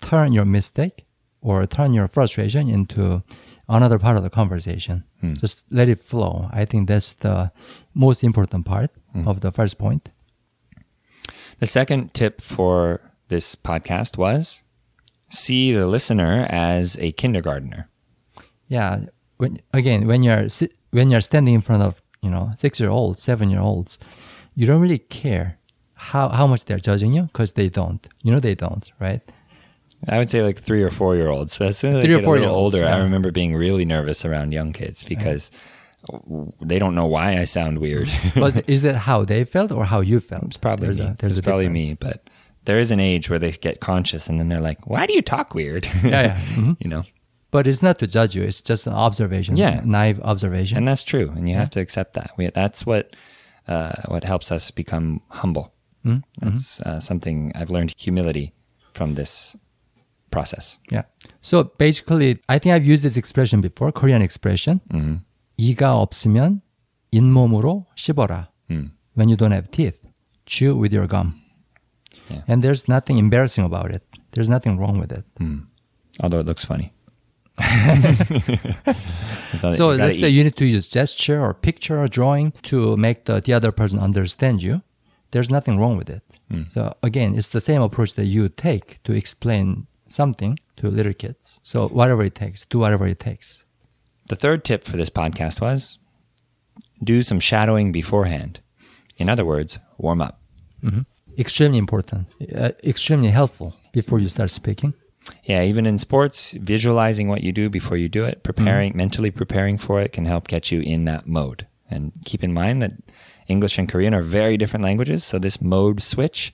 turn 0.00 0.32
your 0.32 0.44
mistake 0.44 1.06
or 1.40 1.66
turn 1.66 1.94
your 1.94 2.06
frustration 2.06 2.68
into 2.68 3.22
another 3.68 3.98
part 3.98 4.16
of 4.16 4.22
the 4.22 4.30
conversation. 4.30 5.04
Hmm. 5.20 5.34
Just 5.34 5.66
let 5.70 5.88
it 5.88 5.98
flow. 5.98 6.48
I 6.52 6.64
think 6.64 6.86
that's 6.88 7.14
the 7.14 7.50
most 7.94 8.22
important 8.22 8.66
part 8.66 8.90
hmm. 9.12 9.26
of 9.26 9.40
the 9.40 9.50
first 9.50 9.78
point. 9.78 10.10
The 11.58 11.66
second 11.66 12.12
tip 12.14 12.40
for 12.40 13.00
this 13.34 13.56
podcast 13.56 14.16
was 14.16 14.62
see 15.28 15.72
the 15.72 15.88
listener 15.88 16.46
as 16.48 16.96
a 16.98 17.10
kindergartner. 17.12 17.88
Yeah. 18.68 19.06
When, 19.38 19.58
again, 19.72 20.06
when 20.06 20.22
you're 20.22 20.46
when 20.92 21.10
you're 21.10 21.20
standing 21.20 21.54
in 21.54 21.60
front 21.60 21.82
of 21.82 22.00
you 22.22 22.30
know 22.30 22.52
six 22.56 22.78
year 22.78 22.90
olds, 22.90 23.20
seven 23.20 23.50
year 23.50 23.60
olds, 23.60 23.98
you 24.54 24.66
don't 24.68 24.80
really 24.80 25.02
care 25.20 25.58
how 25.94 26.28
how 26.28 26.46
much 26.46 26.64
they're 26.66 26.78
judging 26.78 27.12
you 27.12 27.22
because 27.22 27.54
they 27.54 27.68
don't. 27.68 28.06
You 28.22 28.30
know 28.32 28.40
they 28.40 28.54
don't, 28.54 28.88
right? 29.00 29.22
I 30.06 30.18
would 30.18 30.30
say 30.30 30.42
like 30.42 30.58
three 30.58 30.82
or 30.84 30.90
four 30.90 31.16
year 31.16 31.28
olds. 31.28 31.54
So 31.54 31.66
as 31.66 31.78
soon 31.78 31.96
as 31.96 32.04
Three 32.04 32.14
or 32.14 32.18
get 32.18 32.22
a 32.22 32.26
four 32.26 32.34
little 32.34 32.50
year 32.50 32.56
olds, 32.56 32.74
older, 32.76 32.86
I 32.86 32.98
remember 32.98 33.32
being 33.32 33.56
really 33.56 33.84
nervous 33.84 34.24
around 34.24 34.52
young 34.52 34.72
kids 34.72 35.02
because 35.02 35.50
they 36.60 36.78
don't 36.78 36.94
know 36.94 37.06
why 37.06 37.38
I 37.38 37.44
sound 37.44 37.78
weird. 37.80 38.08
Was 38.36 38.56
is 38.74 38.82
that 38.82 38.96
how 39.08 39.24
they 39.24 39.44
felt 39.44 39.72
or 39.72 39.84
how 39.86 40.00
you 40.00 40.20
felt? 40.20 40.44
it's 40.44 40.56
probably 40.56 40.86
there's 40.86 41.00
me. 41.00 41.06
A, 41.06 41.16
there's 41.18 41.38
it's 41.38 41.46
a 41.46 41.48
probably 41.50 41.64
difference. 41.64 41.88
me, 41.88 41.94
but 41.98 42.30
there 42.65 42.79
is 42.79 42.91
an 42.91 42.99
age 42.99 43.29
where 43.29 43.39
they 43.39 43.51
get 43.51 43.79
conscious 43.79 44.27
and 44.29 44.39
then 44.39 44.49
they're 44.49 44.61
like, 44.61 44.87
"Why 44.87 45.05
do 45.07 45.13
you 45.13 45.21
talk 45.21 45.53
weird?" 45.55 45.85
Yeah, 46.03 46.33
yeah. 46.33 46.37
Mhm. 46.57 46.77
you 46.83 46.89
know, 46.89 47.03
But 47.51 47.65
it's 47.65 47.81
not 47.81 47.97
to 47.99 48.05
judge 48.07 48.35
you. 48.37 48.43
It's 48.45 48.61
just 48.61 48.85
an 48.85 48.93
observation. 48.93 49.57
Yeah. 49.57 49.81
naive 49.83 50.19
observation. 50.21 50.77
and 50.77 50.87
that's 50.87 51.03
true, 51.03 51.33
and 51.35 51.49
you 51.49 51.55
have 51.57 51.69
to 51.71 51.79
accept 51.81 52.13
that. 52.13 52.31
We, 52.37 52.49
that's 52.53 52.85
what 52.85 53.15
uh, 53.67 53.93
what 54.07 54.23
helps 54.23 54.51
us 54.51 54.69
become 54.71 55.21
humble. 55.29 55.73
Mm-hmm. 56.05 56.21
That's 56.45 56.79
uh, 56.85 56.99
something 56.99 57.51
I've 57.55 57.71
learned 57.73 57.93
humility 57.97 58.53
from 58.93 59.13
this 59.13 59.55
process. 60.31 60.77
Yeah. 60.91 61.03
So 61.41 61.73
basically, 61.77 62.37
I 62.47 62.59
think 62.59 62.73
I've 62.75 62.85
used 62.85 63.03
this 63.03 63.17
expression 63.17 63.61
before, 63.61 63.91
Korean 63.91 64.21
expression. 64.21 64.81
Mm-hmm. 64.93 65.15
이가 65.57 65.95
없으면 65.99 66.61
잇몸으로 67.11 67.85
씹어라. 67.95 68.47
Mm. 68.69 68.91
When 69.15 69.27
you 69.27 69.35
don't 69.35 69.51
have 69.51 69.69
teeth, 69.71 69.99
chew 70.45 70.77
with 70.77 70.93
your 70.93 71.07
gum. 71.07 71.33
Yeah. 72.30 72.42
And 72.48 72.62
there's 72.62 72.88
nothing 72.88 73.18
embarrassing 73.18 73.64
about 73.64 73.90
it. 73.90 74.02
There's 74.32 74.48
nothing 74.48 74.78
wrong 74.78 74.98
with 74.98 75.12
it. 75.12 75.24
Although 76.20 76.40
it 76.40 76.46
looks 76.46 76.64
funny. 76.64 76.92
So 79.70 79.90
let's 79.90 80.18
say 80.18 80.28
you 80.28 80.42
need 80.44 80.56
to 80.56 80.66
use 80.66 80.88
gesture 80.88 81.40
or 81.40 81.54
picture 81.54 82.00
or 82.00 82.08
drawing 82.08 82.52
to 82.64 82.96
make 82.96 83.24
the, 83.24 83.40
the 83.40 83.52
other 83.52 83.72
person 83.72 83.98
understand 83.98 84.62
you. 84.62 84.82
There's 85.30 85.50
nothing 85.50 85.78
wrong 85.78 85.96
with 85.96 86.10
it. 86.10 86.22
Hmm. 86.50 86.62
So 86.68 86.96
again, 87.02 87.34
it's 87.36 87.48
the 87.48 87.60
same 87.60 87.82
approach 87.82 88.14
that 88.14 88.26
you 88.26 88.48
take 88.48 89.02
to 89.04 89.12
explain 89.12 89.86
something 90.06 90.58
to 90.76 90.88
little 90.88 91.12
kids. 91.12 91.60
So 91.62 91.88
whatever 91.88 92.22
it 92.24 92.34
takes, 92.34 92.64
do 92.66 92.78
whatever 92.78 93.06
it 93.06 93.20
takes. 93.20 93.64
The 94.26 94.36
third 94.36 94.64
tip 94.64 94.84
for 94.84 94.96
this 94.96 95.10
podcast 95.10 95.60
was 95.60 95.98
do 97.02 97.22
some 97.22 97.40
shadowing 97.40 97.92
beforehand. 97.92 98.60
In 99.16 99.28
other 99.28 99.44
words, 99.44 99.78
warm 99.98 100.20
up. 100.20 100.40
Extremely 101.38 101.78
important, 101.78 102.28
uh, 102.54 102.70
extremely 102.82 103.30
helpful 103.30 103.74
before 103.92 104.18
you 104.20 104.28
start 104.28 104.50
speaking. 104.50 104.94
Yeah, 105.44 105.62
even 105.62 105.86
in 105.86 105.98
sports, 105.98 106.52
visualizing 106.52 107.28
what 107.28 107.42
you 107.42 107.52
do 107.52 107.70
before 107.70 107.96
you 107.96 108.08
do 108.08 108.24
it, 108.24 108.42
preparing, 108.42 108.96
mentally 108.96 109.30
preparing 109.30 109.78
for 109.78 110.00
it 110.00 110.12
can 110.12 110.26
help 110.26 110.48
get 110.48 110.70
you 110.70 110.80
in 110.80 111.06
that 111.06 111.26
mode. 111.26 111.66
And 111.90 112.12
keep 112.24 112.44
in 112.44 112.52
mind 112.52 112.82
that 112.82 112.92
English 113.48 113.78
and 113.78 113.88
Korean 113.88 114.14
are 114.14 114.22
very 114.22 114.56
different 114.56 114.84
languages, 114.84 115.24
so 115.24 115.38
this 115.38 115.60
mode 115.60 116.02
switch 116.02 116.52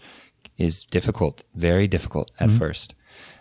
is 0.57 0.85
difficult, 0.85 1.43
very 1.55 1.89
difficult 1.89 2.31
at 2.39 2.51
first. 2.59 2.95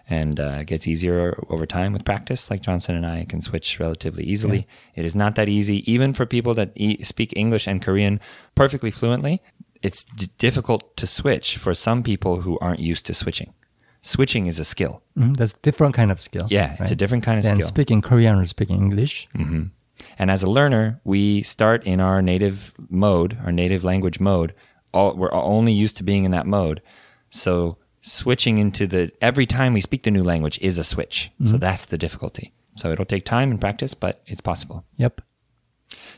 And 0.10 0.40
uh, 0.40 0.64
gets 0.64 0.88
easier 0.88 1.40
over 1.50 1.68
time 1.68 1.94
with 1.94 2.04
practice. 2.04 2.50
Like 2.50 2.64
Johnson 2.64 2.96
and 2.96 3.06
I 3.06 3.26
can 3.26 3.42
switch 3.42 3.80
relatively 3.80 4.24
easily. 4.24 4.68
It 4.96 5.06
is 5.06 5.16
not 5.16 5.36
that 5.36 5.48
easy, 5.48 5.84
even 5.92 6.14
for 6.14 6.26
people 6.26 6.56
that 6.56 6.72
e- 6.76 7.04
speak 7.04 7.32
English 7.36 7.68
and 7.68 7.80
Korean 7.80 8.20
perfectly 8.56 8.90
fluently. 8.90 9.40
It's 9.82 10.04
d- 10.04 10.28
difficult 10.38 10.96
to 10.98 11.08
switch 11.08 11.58
for 11.58 11.74
some 11.74 12.04
people 12.04 12.42
who 12.42 12.58
aren't 12.60 12.80
used 12.80 13.06
to 13.08 13.14
switching. 13.14 13.54
Switching 14.02 14.48
is 14.48 14.60
a 14.60 14.66
skill. 14.66 15.04
Mhm, 15.18 15.38
That's 15.38 15.54
a 15.54 15.58
different 15.62 15.94
kind 15.96 16.12
of 16.12 16.20
skill. 16.22 16.48
Yeah, 16.50 16.76
it's 16.80 16.92
a 16.92 16.96
different 16.96 17.24
kind 17.24 17.38
of 17.38 17.44
than 17.44 17.56
skill. 17.56 17.68
speaking 17.68 18.02
Korean 18.02 18.38
or 18.40 18.46
speaking 18.46 18.78
English. 18.78 19.28
And 20.18 20.32
as 20.32 20.44
a 20.44 20.50
learner, 20.50 21.02
we 21.04 21.44
start 21.44 21.84
in 21.86 22.00
our 22.00 22.22
native 22.22 22.74
mode, 22.90 23.38
our 23.44 23.52
native 23.52 23.84
language 23.84 24.20
mode. 24.20 24.54
All, 24.94 25.14
we're 25.16 25.34
only 25.34 25.74
used 25.74 25.98
to 25.98 26.04
being 26.04 26.24
in 26.24 26.32
that 26.32 26.48
mode. 26.48 26.82
So 27.30 27.78
switching 28.02 28.58
into 28.58 28.88
the 28.88 29.12
every 29.22 29.46
time 29.46 29.74
we 29.74 29.82
speak 29.82 30.04
the 30.04 30.12
new 30.12 30.24
language 30.24 30.58
is 30.62 30.78
a 30.78 30.84
switch. 30.84 31.32
So 31.46 31.58
that's 31.58 31.86
the 31.86 31.98
difficulty. 31.98 32.54
So 32.76 32.92
it'll 32.92 33.06
take 33.06 33.26
time 33.26 33.52
and 33.52 33.60
practice, 33.60 33.94
but 33.94 34.22
it's 34.26 34.40
possible. 34.42 34.86
Yep. 34.96 35.22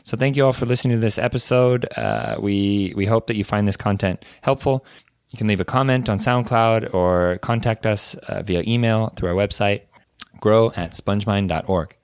So 0.04 0.16
thank 0.16 0.36
you 0.36 0.44
all 0.44 0.52
for 0.52 0.66
listening 0.66 0.96
to 0.96 1.00
this 1.00 1.18
episode. 1.18 1.86
Uh, 1.96 2.36
we 2.40 2.92
we 2.96 3.06
hope 3.06 3.26
that 3.28 3.36
you 3.36 3.44
find 3.44 3.66
this 3.68 3.76
content 3.76 4.24
helpful. 4.42 4.84
You 5.30 5.38
can 5.38 5.46
leave 5.46 5.60
a 5.60 5.64
comment 5.64 6.08
on 6.08 6.18
SoundCloud 6.18 6.92
or 6.92 7.38
contact 7.38 7.86
us 7.86 8.14
uh, 8.14 8.42
via 8.42 8.62
email 8.66 9.08
through 9.16 9.30
our 9.30 9.34
website, 9.34 9.82
grow 10.40 10.72
at 10.76 10.92
spongemind.org. 10.92 11.96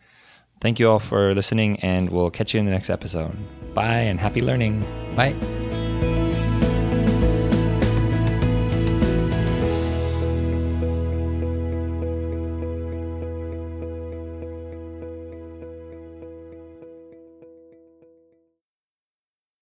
Thank 0.60 0.78
you 0.78 0.88
all 0.90 0.98
for 0.98 1.34
listening, 1.34 1.78
and 1.80 2.10
we'll 2.10 2.30
catch 2.30 2.54
you 2.54 2.60
in 2.60 2.66
the 2.66 2.72
next 2.72 2.90
episode. 2.90 3.36
Bye 3.74 4.08
and 4.10 4.18
happy 4.18 4.40
learning. 4.40 4.84
Bye. 5.14 5.77